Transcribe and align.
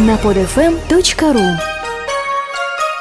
на 0.00 0.16
podfm.ru 0.16 1.56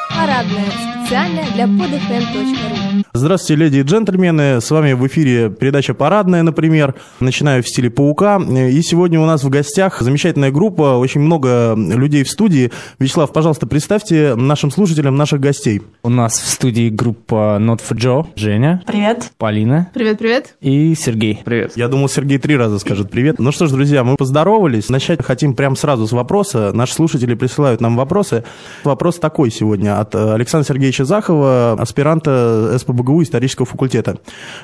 Парадная 0.09 0.71
специально 0.71 1.43
для 1.53 1.65
podfm.ru 1.65 2.84
Здравствуйте, 3.13 3.63
леди 3.63 3.77
и 3.77 3.81
джентльмены. 3.83 4.61
С 4.61 4.71
вами 4.71 4.93
в 4.93 5.05
эфире 5.07 5.49
передача 5.49 5.93
«Парадная», 5.93 6.43
например. 6.43 6.95
Начинаю 7.19 7.63
в 7.63 7.67
стиле 7.67 7.89
«Паука». 7.89 8.37
И 8.37 8.81
сегодня 8.81 9.19
у 9.19 9.25
нас 9.25 9.43
в 9.43 9.49
гостях 9.49 10.01
замечательная 10.01 10.51
группа, 10.51 10.97
очень 10.97 11.21
много 11.21 11.75
людей 11.75 12.23
в 12.23 12.29
студии. 12.29 12.71
Вячеслав, 12.99 13.31
пожалуйста, 13.33 13.67
представьте 13.67 14.35
нашим 14.35 14.71
слушателям 14.71 15.15
наших 15.15 15.39
гостей. 15.39 15.81
У 16.03 16.09
нас 16.09 16.39
в 16.39 16.47
студии 16.47 16.89
группа 16.89 17.57
Not 17.59 17.81
for 17.87 17.97
Joe. 17.97 18.27
Женя. 18.35 18.83
Привет. 18.85 19.31
Полина. 19.37 19.89
Привет, 19.93 20.19
привет. 20.19 20.55
И 20.61 20.93
Сергей. 20.95 21.41
Привет. 21.43 21.73
Я 21.75 21.87
думал, 21.87 22.09
Сергей 22.09 22.37
три 22.37 22.55
раза 22.55 22.79
скажет 22.79 23.09
привет. 23.09 23.39
Ну 23.39 23.51
что 23.51 23.67
ж, 23.67 23.71
друзья, 23.71 24.03
мы 24.03 24.15
поздоровались. 24.15 24.89
Начать 24.89 25.23
хотим 25.23 25.55
прямо 25.55 25.75
сразу 25.75 26.07
с 26.07 26.11
вопроса. 26.11 26.71
Наши 26.73 26.93
слушатели 26.93 27.33
присылают 27.33 27.81
нам 27.81 27.95
вопросы. 27.95 28.43
Вопрос 28.83 29.17
такой 29.17 29.51
сегодня 29.51 29.99
от 29.99 30.15
Александра 30.15 30.67
Сергеевича 30.67 31.05
Захова, 31.05 31.73
аспиранта 31.79 32.77
СПБГУ 32.85 33.23
исторического 33.23 33.65
факультета. 33.65 34.17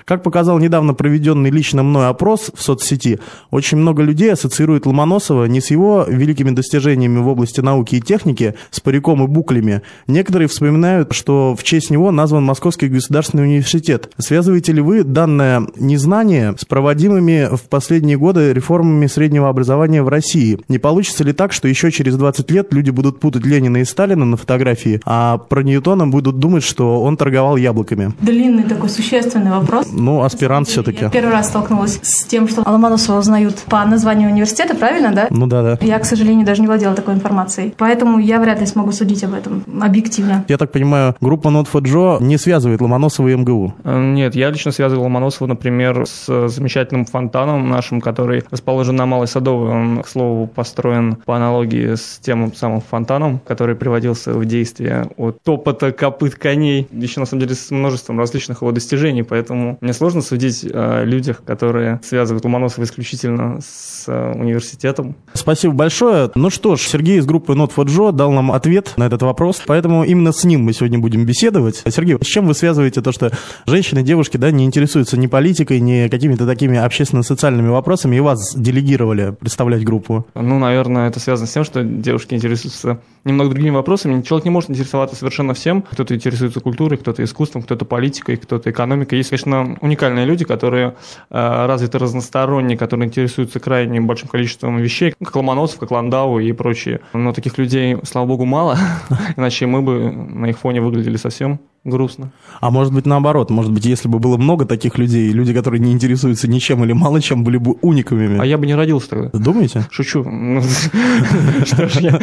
Как 0.06 0.24
показал 0.24 0.60
недавно 0.60 0.94
проведенный 0.94 1.50
лично 1.50 1.84
мной 1.84 2.08
опрос 2.08 2.52
в 2.54 2.62
соцсети, 2.62 3.20
очень 3.50 3.78
много 3.78 4.04
людей 4.04 4.32
ассоциируют 4.32 4.86
Ломоносова 4.86 5.46
не 5.46 5.62
с 5.62 5.72
его 5.72 6.06
великими 6.08 6.52
достижениями 6.52 7.20
в 7.20 7.28
области 7.28 7.62
науки 7.62 7.96
и 7.96 8.02
техники, 8.02 8.56
с 8.70 8.80
париком 8.80 9.24
и 9.24 9.28
буклями. 9.28 9.82
Некоторые 10.08 10.48
вспоминают, 10.48 11.14
что 11.14 11.56
в 11.56 11.64
честь 11.64 11.90
него 11.90 12.12
назван 12.12 12.44
Московский 12.44 12.88
государственный 12.88 13.44
университет. 13.44 14.12
Связываете 14.18 14.74
ли 14.74 14.82
вы 14.82 15.04
данное 15.04 15.68
незнание 15.76 16.56
с 16.58 16.66
проводимыми 16.66 17.56
в 17.56 17.62
последние 17.64 18.18
годы 18.18 18.54
реформами 18.54 19.08
среднего 19.08 19.50
образования 19.50 20.04
в 20.04 20.10
России? 20.10 20.60
Не 20.68 20.78
получится 20.78 21.24
ли 21.24 21.34
так, 21.34 21.54
что 21.54 21.68
еще 21.68 21.92
через 21.92 22.16
20 22.16 22.50
лет 22.52 22.74
люди 22.74 22.90
будут 22.90 23.20
путать 23.20 23.46
Ленина 23.46 23.78
и 23.78 23.86
Сталина 23.86 24.26
на 24.26 24.38
фотографии, 24.38 25.02
а 25.06 25.38
про 25.38 25.64
Ньютона 25.64 26.08
будут 26.08 26.40
думать, 26.40 26.64
что 26.64 27.02
он 27.02 27.18
торговал 27.18 27.58
яблоками? 27.58 28.11
Длинный 28.20 28.64
такой 28.64 28.90
существенный 28.90 29.52
вопрос. 29.52 29.88
Ну, 29.92 30.24
аспирант 30.24 30.68
все-таки. 30.68 31.04
Я 31.06 31.10
первый 31.10 31.32
раз 31.32 31.48
столкнулась 31.48 32.00
с 32.02 32.26
тем, 32.26 32.48
что 32.48 32.64
Ломоносова 32.66 33.20
узнают 33.20 33.58
по 33.70 33.84
названию 33.86 34.30
университета, 34.30 34.76
правильно, 34.76 35.12
да? 35.14 35.28
Ну 35.30 35.48
да, 35.48 35.62
да. 35.62 35.78
Я, 35.82 36.00
к 36.00 36.06
сожалению, 36.06 36.46
даже 36.46 36.62
не 36.62 36.68
владела 36.68 36.96
такой 36.96 37.14
информацией. 37.14 37.74
Поэтому 37.78 38.20
я 38.20 38.40
вряд 38.40 38.60
ли 38.60 38.66
смогу 38.66 38.92
судить 38.92 39.24
об 39.24 39.34
этом 39.34 39.64
объективно. 39.82 40.46
Я 40.48 40.58
так 40.58 40.72
понимаю, 40.72 41.16
группа 41.22 41.48
Not 41.50 41.68
for 41.72 41.82
Joe 41.82 42.22
не 42.22 42.38
связывает 42.38 42.82
Ломоносова 42.82 43.28
и 43.30 43.36
МГУ? 43.36 43.74
Э, 43.84 44.00
Нет, 44.14 44.36
я 44.36 44.50
лично 44.50 44.72
связывал 44.72 45.04
Ломоносова, 45.04 45.48
например, 45.48 46.06
с 46.06 46.48
замечательным 46.50 47.06
фонтаном 47.06 47.70
нашим, 47.70 48.02
который 48.02 48.44
расположен 48.52 48.96
на 48.96 49.06
Малой 49.06 49.28
Садовой. 49.28 49.70
Он, 49.70 50.02
к 50.04 50.08
слову, 50.08 50.48
построен 50.48 51.16
по 51.16 51.36
аналогии 51.36 51.96
с 51.96 52.20
тем 52.22 52.54
самым 52.54 52.82
фонтаном, 52.82 53.40
который 53.46 53.76
приводился 53.76 54.34
в 54.34 54.46
действие 54.46 55.08
от 55.18 55.42
топота 55.44 55.92
копыт 55.92 56.36
коней. 56.36 56.88
Еще, 56.92 57.20
на 57.20 57.26
самом 57.26 57.42
деле, 57.42 57.56
с 57.56 57.72
множеством 58.02 58.20
различных 58.20 58.62
его 58.62 58.72
достижений, 58.72 59.24
поэтому 59.24 59.78
мне 59.82 59.94
сложно 59.94 60.22
судить 60.22 60.66
о 60.66 61.04
людях, 61.04 61.44
которые 61.46 62.00
связывают 62.04 62.44
Ломоносова 62.44 62.84
исключительно 62.84 63.60
с 63.62 64.06
э, 64.08 64.34
университетом. 64.34 65.16
Спасибо 65.34 65.74
большое. 65.74 66.32
Ну 66.36 66.50
что 66.50 66.76
ж, 66.76 66.82
Сергей 66.82 67.20
из 67.20 67.26
группы 67.26 67.54
Not 67.54 67.72
for 67.76 67.86
Joe 67.86 68.12
дал 68.12 68.32
нам 68.32 68.52
ответ 68.52 68.94
на 68.98 69.06
этот 69.06 69.22
вопрос, 69.22 69.62
поэтому 69.66 70.04
именно 70.04 70.32
с 70.32 70.44
ним 70.44 70.64
мы 70.64 70.74
сегодня 70.74 71.00
будем 71.00 71.26
беседовать. 71.26 71.84
Сергей, 71.88 72.18
с 72.22 72.26
чем 72.26 72.48
вы 72.48 72.54
связываете 72.54 73.02
то, 73.02 73.12
что 73.12 73.32
женщины, 73.68 74.02
девушки, 74.04 74.38
да, 74.38 74.52
не 74.52 74.66
интересуются 74.66 75.18
ни 75.18 75.28
политикой, 75.28 75.80
ни 75.80 76.08
какими-то 76.08 76.48
такими 76.48 76.78
общественно-социальными 76.78 77.70
вопросами, 77.70 78.16
и 78.16 78.20
вас 78.20 78.56
делегировали 78.56 79.36
представлять 79.40 79.84
группу? 79.84 80.26
Ну, 80.34 80.60
наверное, 80.60 81.10
это 81.10 81.20
связано 81.20 81.48
с 81.48 81.52
тем, 81.52 81.64
что 81.64 81.84
девушки 81.84 82.34
интересуются 82.34 83.00
немного 83.24 83.52
другими 83.52 83.76
вопросами. 83.76 84.22
Человек 84.22 84.46
не 84.46 84.52
может 84.52 84.70
интересоваться 84.70 85.16
совершенно 85.16 85.54
всем. 85.54 85.84
Кто-то 85.84 86.16
интересуется 86.16 86.60
культурой, 86.60 86.98
кто-то 86.98 87.24
искусством, 87.24 87.62
кто-то 87.62 87.86
политикой, 87.92 88.38
кто-то 88.38 88.72
экономикой. 88.72 89.16
Есть, 89.18 89.32
конечно, 89.32 89.78
уникальные 89.82 90.26
люди, 90.26 90.46
которые 90.46 90.96
э, 91.30 91.66
развиты 91.66 92.00
разносторонне, 92.00 92.78
которые 92.78 93.08
интересуются 93.08 93.60
крайне 93.60 94.00
большим 94.00 94.30
количеством 94.30 94.78
вещей, 94.78 95.14
как 95.22 95.36
Ломоносов, 95.36 95.78
как 95.78 95.92
Ландау 95.92 96.40
и 96.40 96.54
прочие. 96.54 97.02
Но 97.12 97.34
таких 97.34 97.58
людей, 97.58 97.98
слава 98.04 98.28
богу, 98.28 98.46
мало, 98.46 98.78
иначе 99.36 99.66
мы 99.66 99.82
бы 99.82 100.10
на 100.10 100.46
их 100.46 100.58
фоне 100.58 100.80
выглядели 100.80 101.18
совсем 101.18 101.60
грустно. 101.84 102.32
А 102.60 102.70
может 102.70 102.94
быть 102.94 103.06
наоборот, 103.06 103.50
может 103.50 103.72
быть, 103.72 103.86
если 103.86 104.08
бы 104.08 104.20
было 104.20 104.38
много 104.38 104.66
таких 104.66 104.98
людей, 104.98 105.32
люди, 105.32 105.54
которые 105.54 105.80
не 105.80 105.92
интересуются 105.92 106.48
ничем 106.48 106.84
или 106.84 106.94
мало 106.94 107.22
чем, 107.22 107.44
были 107.44 107.58
бы 107.58 107.74
уникумами. 107.82 108.40
А 108.40 108.46
я 108.46 108.58
бы 108.58 108.68
не 108.68 108.76
родился 108.76 109.10
тогда. 109.10 109.30
Думаете? 109.34 109.88
Шучу. 109.90 110.24
Ну, 110.24 110.62
Что 111.66 111.90
ж, 111.90 111.96
я 111.96 112.20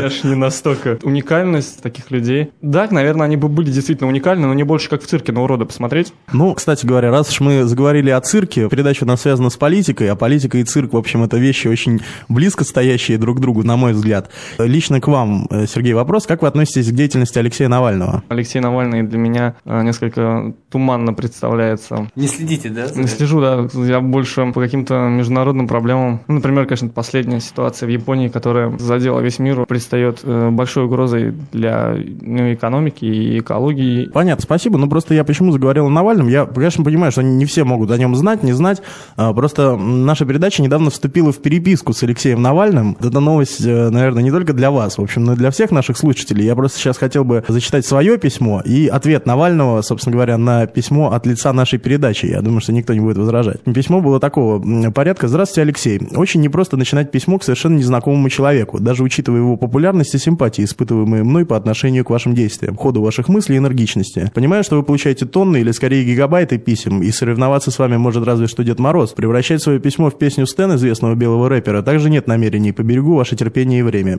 я 0.00 0.10
ж 0.10 0.24
не 0.24 0.34
настолько. 0.34 0.98
Уникальность 1.02 1.82
таких 1.82 2.10
людей. 2.10 2.50
Да, 2.60 2.88
наверное, 2.90 3.26
они 3.26 3.36
бы 3.36 3.48
были 3.48 3.70
действительно 3.70 4.08
уникальны, 4.08 4.46
но 4.46 4.54
не 4.54 4.64
больше 4.64 4.90
как 4.90 5.02
в 5.02 5.06
цирке 5.06 5.32
на 5.32 5.42
урода 5.42 5.64
посмотреть. 5.64 6.12
Ну, 6.32 6.54
кстати 6.54 6.84
говоря, 6.84 7.10
раз 7.10 7.30
уж 7.30 7.40
мы 7.40 7.64
заговорили 7.64 8.10
о 8.10 8.20
цирке, 8.20 8.68
передача 8.68 9.04
у 9.04 9.06
нас 9.06 9.22
связана 9.22 9.48
с 9.48 9.56
политикой, 9.56 10.10
а 10.10 10.16
политика 10.16 10.58
и 10.58 10.64
цирк, 10.64 10.92
в 10.92 10.96
общем, 10.96 11.22
это 11.22 11.38
вещи 11.38 11.68
очень 11.68 12.00
близко 12.28 12.64
стоящие 12.64 13.16
друг 13.16 13.38
к 13.38 13.40
другу, 13.40 13.62
на 13.62 13.76
мой 13.76 13.92
взгляд. 13.92 14.30
Лично 14.58 15.00
к 15.00 15.08
вам, 15.08 15.46
э, 15.50 15.66
Сергей, 15.66 15.94
вопрос. 15.94 16.26
Как 16.26 16.42
вы 16.42 16.48
относитесь 16.48 16.90
к 16.90 16.94
деятельности 16.94 17.38
Алексея 17.38 17.68
Навального? 17.68 18.22
Алексей 18.28 18.60
Навальный 18.60 18.89
для 18.90 19.18
меня 19.18 19.54
э, 19.64 19.82
несколько 19.82 20.54
туманно 20.70 21.12
представляется. 21.12 22.08
Не 22.14 22.28
следите, 22.28 22.68
да? 22.68 22.86
Не 22.94 23.06
слежу, 23.06 23.40
да, 23.40 23.66
я 23.84 24.00
больше 24.00 24.52
по 24.52 24.60
каким-то 24.60 25.08
международным 25.08 25.66
проблемам. 25.68 26.20
Ну, 26.28 26.34
например, 26.36 26.66
конечно, 26.66 26.88
последняя 26.88 27.40
ситуация 27.40 27.86
в 27.86 27.90
Японии, 27.90 28.28
которая 28.28 28.76
задела 28.78 29.20
весь 29.20 29.38
мир, 29.38 29.66
предстает 29.66 30.20
э, 30.22 30.50
большой 30.50 30.84
угрозой 30.84 31.34
для 31.52 31.96
ну, 32.20 32.52
экономики 32.52 33.04
и 33.04 33.38
экологии. 33.40 34.06
Понятно, 34.06 34.42
спасибо. 34.42 34.78
Ну, 34.78 34.88
просто 34.88 35.14
я 35.14 35.24
почему 35.24 35.52
заговорил 35.52 35.86
о 35.86 35.90
Навальном? 35.90 36.28
Я, 36.28 36.46
конечно, 36.46 36.84
понимаю, 36.84 37.12
что 37.12 37.22
не 37.22 37.44
все 37.46 37.64
могут 37.64 37.90
о 37.90 37.98
нем 37.98 38.14
знать, 38.14 38.42
не 38.42 38.52
знать. 38.52 38.82
А, 39.16 39.32
Просто 39.40 39.76
наша 39.76 40.26
передача 40.26 40.62
недавно 40.62 40.90
вступила 40.90 41.32
в 41.32 41.38
переписку 41.38 41.92
с 41.92 42.02
Алексеем 42.02 42.42
Навальным. 42.42 42.96
Это 43.00 43.20
новость, 43.20 43.64
э, 43.64 43.88
наверное, 43.88 44.22
не 44.22 44.30
только 44.30 44.52
для 44.52 44.70
вас, 44.70 44.98
в 44.98 45.02
общем, 45.02 45.24
но 45.24 45.32
и 45.32 45.36
для 45.36 45.50
всех 45.50 45.70
наших 45.70 45.96
слушателей. 45.96 46.44
Я 46.44 46.54
просто 46.54 46.78
сейчас 46.78 46.98
хотел 46.98 47.24
бы 47.24 47.44
зачитать 47.48 47.86
свое 47.86 48.18
письмо 48.18 48.62
и 48.64 48.79
ответ 48.88 49.26
Навального, 49.26 49.82
собственно 49.82 50.14
говоря, 50.14 50.38
на 50.38 50.66
письмо 50.66 51.12
от 51.12 51.26
лица 51.26 51.52
нашей 51.52 51.78
передачи. 51.78 52.26
Я 52.26 52.42
думаю, 52.42 52.60
что 52.60 52.72
никто 52.72 52.94
не 52.94 53.00
будет 53.00 53.18
возражать. 53.18 53.62
Письмо 53.62 54.00
было 54.00 54.20
такого 54.20 54.90
порядка. 54.90 55.28
Здравствуйте, 55.28 55.62
Алексей. 55.62 56.00
Очень 56.14 56.40
непросто 56.40 56.76
начинать 56.76 57.10
письмо 57.10 57.38
к 57.38 57.44
совершенно 57.44 57.76
незнакомому 57.76 58.28
человеку, 58.28 58.78
даже 58.78 59.02
учитывая 59.02 59.40
его 59.40 59.56
популярность 59.56 60.14
и 60.14 60.18
симпатии, 60.18 60.64
испытываемые 60.64 61.24
мной 61.24 61.46
по 61.46 61.56
отношению 61.56 62.04
к 62.04 62.10
вашим 62.10 62.34
действиям, 62.34 62.76
ходу 62.76 63.02
ваших 63.02 63.28
мыслей 63.28 63.56
и 63.56 63.58
энергичности. 63.58 64.30
Понимаю, 64.34 64.64
что 64.64 64.76
вы 64.76 64.82
получаете 64.82 65.26
тонны 65.26 65.60
или 65.60 65.70
скорее 65.72 66.04
гигабайты 66.04 66.58
писем, 66.58 67.02
и 67.02 67.10
соревноваться 67.10 67.70
с 67.70 67.78
вами 67.78 67.96
может 67.96 68.24
разве 68.24 68.46
что 68.46 68.62
Дед 68.62 68.78
Мороз. 68.78 69.12
Превращать 69.12 69.62
свое 69.62 69.80
письмо 69.80 70.10
в 70.10 70.18
песню 70.18 70.46
Стэн, 70.46 70.76
известного 70.76 71.14
белого 71.14 71.48
рэпера, 71.48 71.82
также 71.82 72.10
нет 72.10 72.26
намерений. 72.26 72.72
Поберегу 72.72 73.14
ваше 73.14 73.36
терпение 73.36 73.80
и 73.80 73.82
время. 73.82 74.18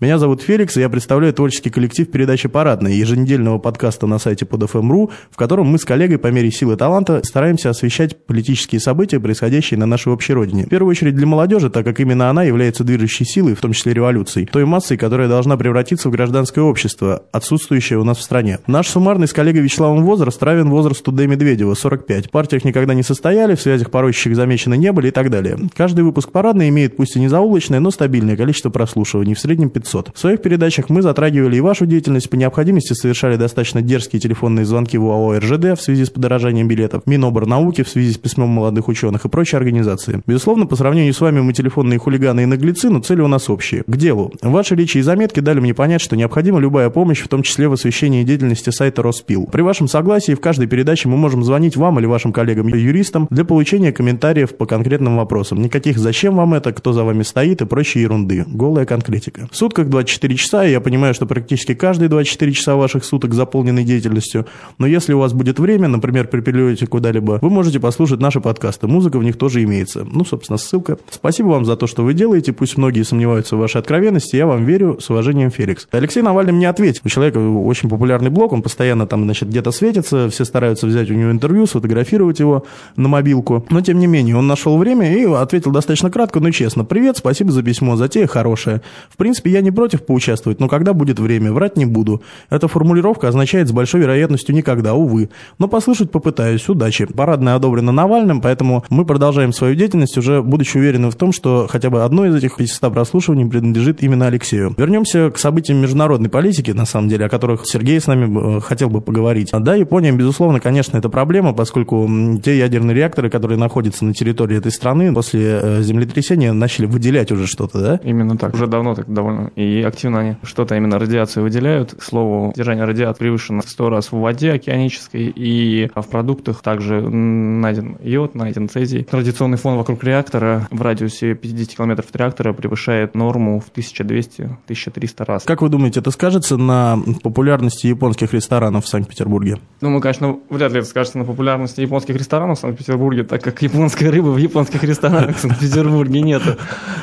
Меня 0.00 0.18
зовут 0.18 0.42
Феликс, 0.42 0.76
и 0.76 0.80
я 0.80 0.88
представляю 0.88 1.32
творческий 1.32 1.70
коллектив 1.70 2.10
передачи 2.10 2.48
«Парадная», 2.48 2.92
еженедельного 2.92 3.58
подкаста 3.58 3.97
на 4.06 4.18
сайте 4.18 4.44
podfm.ru, 4.44 5.10
в 5.30 5.36
котором 5.36 5.66
мы 5.68 5.78
с 5.78 5.84
коллегой 5.84 6.18
по 6.18 6.28
мере 6.28 6.50
силы 6.50 6.76
таланта 6.76 7.20
стараемся 7.24 7.70
освещать 7.70 8.26
политические 8.26 8.80
события, 8.80 9.20
происходящие 9.20 9.78
на 9.78 9.86
нашей 9.86 10.12
общей 10.12 10.32
родине. 10.32 10.64
В 10.64 10.68
первую 10.68 10.90
очередь 10.90 11.14
для 11.14 11.26
молодежи, 11.26 11.70
так 11.70 11.84
как 11.84 12.00
именно 12.00 12.30
она 12.30 12.44
является 12.44 12.84
движущей 12.84 13.24
силой, 13.24 13.54
в 13.54 13.60
том 13.60 13.72
числе 13.72 13.94
революцией, 13.94 14.46
той 14.46 14.64
массой, 14.64 14.96
которая 14.96 15.28
должна 15.28 15.56
превратиться 15.56 16.08
в 16.08 16.12
гражданское 16.12 16.60
общество, 16.60 17.24
отсутствующее 17.32 17.98
у 17.98 18.04
нас 18.04 18.18
в 18.18 18.22
стране. 18.22 18.58
Наш 18.66 18.88
суммарный 18.88 19.28
с 19.28 19.32
коллегой 19.32 19.62
Вячеславом 19.62 20.04
возраст 20.04 20.42
равен 20.42 20.70
возрасту 20.70 21.12
Д. 21.12 21.26
Медведева, 21.26 21.74
45. 21.74 22.26
В 22.26 22.30
партиях 22.30 22.64
никогда 22.64 22.94
не 22.94 23.02
состояли, 23.02 23.54
в 23.54 23.60
связях 23.60 23.90
порочащих 23.90 24.36
замечены 24.36 24.76
не 24.76 24.92
были 24.92 25.08
и 25.08 25.10
так 25.10 25.30
далее. 25.30 25.58
Каждый 25.76 26.04
выпуск 26.04 26.30
парадной 26.30 26.68
имеет 26.68 26.96
пусть 26.96 27.16
и 27.16 27.20
не 27.20 27.28
заоблачное, 27.28 27.80
но 27.80 27.90
стабильное 27.90 28.36
количество 28.36 28.70
прослушиваний, 28.70 29.34
в 29.34 29.40
среднем 29.40 29.70
500. 29.70 30.12
В 30.14 30.18
своих 30.18 30.42
передачах 30.42 30.88
мы 30.88 31.02
затрагивали 31.02 31.56
и 31.56 31.60
вашу 31.60 31.86
деятельность, 31.86 32.30
по 32.30 32.36
необходимости 32.36 32.92
совершали 32.92 33.36
достаточно 33.36 33.82
дерзкие 33.88 34.20
телефонные 34.20 34.64
звонки 34.64 34.96
в 34.96 35.04
ОАО 35.04 35.38
РЖД 35.38 35.78
в 35.78 35.82
связи 35.82 36.04
с 36.04 36.10
подорожанием 36.10 36.68
билетов, 36.68 37.02
Миноборнауки 37.06 37.82
в 37.82 37.88
связи 37.88 38.12
с 38.12 38.18
письмом 38.18 38.50
молодых 38.50 38.86
ученых 38.86 39.24
и 39.24 39.28
прочие 39.28 39.56
организации. 39.56 40.22
Безусловно, 40.26 40.66
по 40.66 40.76
сравнению 40.76 41.14
с 41.14 41.20
вами 41.20 41.40
мы 41.40 41.52
телефонные 41.52 41.98
хулиганы 41.98 42.42
и 42.42 42.46
наглецы, 42.46 42.90
но 42.90 43.00
цели 43.00 43.22
у 43.22 43.28
нас 43.28 43.50
общие. 43.50 43.82
К 43.86 43.96
делу. 43.96 44.32
Ваши 44.42 44.76
речи 44.76 44.98
и 44.98 45.02
заметки 45.02 45.40
дали 45.40 45.58
мне 45.58 45.74
понять, 45.74 46.00
что 46.00 46.16
необходима 46.16 46.60
любая 46.60 46.90
помощь, 46.90 47.20
в 47.20 47.28
том 47.28 47.42
числе 47.42 47.68
в 47.68 47.72
освещении 47.72 48.22
деятельности 48.22 48.70
сайта 48.70 49.02
Роспил. 49.02 49.48
При 49.50 49.62
вашем 49.62 49.88
согласии 49.88 50.32
в 50.32 50.40
каждой 50.40 50.66
передаче 50.68 51.08
мы 51.08 51.16
можем 51.16 51.42
звонить 51.42 51.76
вам 51.76 51.98
или 51.98 52.06
вашим 52.06 52.32
коллегам-юристам 52.32 53.26
для 53.30 53.44
получения 53.44 53.92
комментариев 53.92 54.54
по 54.56 54.66
конкретным 54.66 55.16
вопросам. 55.16 55.62
Никаких 55.62 55.98
«зачем 55.98 56.36
вам 56.36 56.54
это», 56.54 56.72
«кто 56.72 56.92
за 56.92 57.04
вами 57.04 57.22
стоит» 57.22 57.62
и 57.62 57.66
прочей 57.66 58.00
ерунды. 58.00 58.44
Голая 58.46 58.84
конкретика. 58.84 59.48
В 59.50 59.56
сутках 59.56 59.88
24 59.88 60.36
часа, 60.36 60.66
и 60.66 60.70
я 60.70 60.80
понимаю, 60.80 61.14
что 61.14 61.26
практически 61.26 61.74
каждые 61.74 62.08
24 62.08 62.52
часа 62.52 62.76
ваших 62.76 63.04
суток 63.04 63.34
заполнены 63.34 63.77
профессиональной 63.78 63.84
деятельностью. 63.84 64.46
Но 64.78 64.86
если 64.86 65.12
у 65.12 65.18
вас 65.18 65.32
будет 65.32 65.58
время, 65.58 65.88
например, 65.88 66.28
при 66.28 66.40
перелете 66.40 66.86
куда-либо, 66.86 67.38
вы 67.40 67.50
можете 67.50 67.80
послушать 67.80 68.20
наши 68.20 68.40
подкасты. 68.40 68.86
Музыка 68.86 69.18
в 69.18 69.24
них 69.24 69.36
тоже 69.36 69.62
имеется. 69.64 70.04
Ну, 70.04 70.24
собственно, 70.24 70.58
ссылка. 70.58 70.98
Спасибо 71.10 71.48
вам 71.48 71.64
за 71.64 71.76
то, 71.76 71.86
что 71.86 72.04
вы 72.04 72.14
делаете. 72.14 72.52
Пусть 72.52 72.76
многие 72.76 73.02
сомневаются 73.02 73.56
в 73.56 73.58
вашей 73.58 73.78
откровенности. 73.78 74.36
Я 74.36 74.46
вам 74.46 74.64
верю. 74.64 74.98
С 75.00 75.10
уважением, 75.10 75.50
Феликс. 75.50 75.88
Алексей 75.92 76.22
Навальный 76.22 76.52
мне 76.52 76.68
ответил. 76.68 77.02
У 77.04 77.08
человека 77.08 77.38
очень 77.38 77.88
популярный 77.88 78.30
блог, 78.30 78.52
он 78.52 78.62
постоянно 78.62 79.06
там, 79.06 79.24
значит, 79.24 79.48
где-то 79.48 79.70
светится, 79.70 80.28
все 80.28 80.44
стараются 80.44 80.86
взять 80.86 81.10
у 81.10 81.14
него 81.14 81.30
интервью, 81.30 81.66
сфотографировать 81.66 82.40
его 82.40 82.64
на 82.96 83.08
мобилку. 83.08 83.64
Но, 83.70 83.80
тем 83.80 83.98
не 83.98 84.06
менее, 84.06 84.36
он 84.36 84.46
нашел 84.46 84.76
время 84.78 85.14
и 85.14 85.24
ответил 85.24 85.70
достаточно 85.70 86.10
кратко, 86.10 86.40
но 86.40 86.50
честно. 86.50 86.84
Привет, 86.84 87.16
спасибо 87.16 87.52
за 87.52 87.62
письмо, 87.62 87.96
затея 87.96 88.26
хорошая. 88.26 88.82
В 89.10 89.16
принципе, 89.16 89.50
я 89.50 89.60
не 89.60 89.70
против 89.70 90.04
поучаствовать, 90.04 90.60
но 90.60 90.68
когда 90.68 90.92
будет 90.92 91.18
время, 91.18 91.52
врать 91.52 91.76
не 91.76 91.86
буду. 91.86 92.22
Эта 92.50 92.68
формулировка 92.68 93.28
означает 93.28 93.67
с 93.68 93.72
большой 93.72 94.00
вероятностью 94.00 94.54
никогда, 94.54 94.94
увы. 94.94 95.30
Но 95.58 95.68
послушать 95.68 96.10
попытаюсь. 96.10 96.68
Удачи. 96.68 97.06
Парадная 97.06 97.54
одобрена 97.54 97.92
Навальным, 97.92 98.40
поэтому 98.40 98.84
мы 98.90 99.04
продолжаем 99.04 99.52
свою 99.52 99.74
деятельность, 99.74 100.18
уже 100.18 100.42
будучи 100.42 100.76
уверены 100.76 101.10
в 101.10 101.14
том, 101.14 101.32
что 101.32 101.66
хотя 101.70 101.90
бы 101.90 102.02
одно 102.02 102.26
из 102.26 102.34
этих 102.34 102.56
500 102.56 102.92
прослушиваний 102.92 103.46
принадлежит 103.46 104.02
именно 104.02 104.26
Алексею. 104.26 104.74
Вернемся 104.76 105.30
к 105.30 105.38
событиям 105.38 105.78
международной 105.78 106.28
политики, 106.28 106.70
на 106.70 106.86
самом 106.86 107.08
деле, 107.08 107.26
о 107.26 107.28
которых 107.28 107.66
Сергей 107.66 108.00
с 108.00 108.06
нами 108.06 108.58
э, 108.58 108.60
хотел 108.60 108.90
бы 108.90 109.00
поговорить. 109.00 109.50
Да, 109.52 109.74
Япония, 109.74 110.12
безусловно, 110.12 110.60
конечно, 110.60 110.96
это 110.96 111.08
проблема, 111.08 111.52
поскольку 111.52 112.08
те 112.42 112.58
ядерные 112.58 112.94
реакторы, 112.94 113.30
которые 113.30 113.58
находятся 113.58 114.04
на 114.04 114.14
территории 114.14 114.58
этой 114.58 114.72
страны, 114.72 115.12
после 115.12 115.60
э, 115.62 115.82
землетрясения 115.82 116.52
начали 116.52 116.86
выделять 116.86 117.30
уже 117.32 117.46
что-то, 117.46 117.80
да? 117.80 118.00
Именно 118.02 118.36
так. 118.36 118.54
Уже 118.54 118.66
давно 118.66 118.94
так 118.94 119.12
довольно. 119.12 119.50
И 119.56 119.82
активно 119.82 120.20
они 120.20 120.36
что-то 120.42 120.74
именно 120.74 120.98
радиацию 120.98 121.42
выделяют. 121.42 121.94
К 121.94 122.02
слову, 122.02 122.52
содержание 122.54 122.84
радиации 122.84 123.18
превышено 123.18 123.57
в 123.62 123.68
100 123.68 123.90
раз 123.90 124.12
в 124.12 124.16
воде 124.18 124.52
океанической, 124.52 125.32
и 125.34 125.90
в 125.94 126.06
продуктах 126.08 126.62
также 126.62 127.00
найден 127.00 127.96
йод, 128.02 128.34
найден 128.34 128.68
цезий. 128.68 129.06
Радиационный 129.10 129.58
фон 129.58 129.76
вокруг 129.76 130.02
реактора 130.04 130.68
в 130.70 130.82
радиусе 130.82 131.34
50 131.34 131.76
км 131.76 132.00
от 132.00 132.16
реактора 132.16 132.52
превышает 132.52 133.14
норму 133.14 133.60
в 133.60 133.70
1200-1300 133.76 135.24
раз. 135.26 135.44
Как 135.44 135.62
вы 135.62 135.68
думаете, 135.68 136.00
это 136.00 136.10
скажется 136.10 136.56
на 136.56 136.98
популярности 137.22 137.86
японских 137.86 138.34
ресторанов 138.34 138.84
в 138.84 138.88
Санкт-Петербурге? 138.88 139.58
Думаю, 139.80 140.00
конечно, 140.00 140.38
вряд 140.50 140.72
ли 140.72 140.80
это 140.80 140.88
скажется 140.88 141.18
на 141.18 141.24
популярности 141.24 141.80
японских 141.80 142.16
ресторанов 142.16 142.58
в 142.58 142.60
Санкт-Петербурге, 142.60 143.24
так 143.24 143.42
как 143.42 143.62
японской 143.62 144.10
рыбы 144.10 144.32
в 144.32 144.36
японских 144.38 144.82
ресторанах 144.84 145.36
в 145.36 145.40
Санкт-Петербурге 145.40 146.20
нет. 146.20 146.42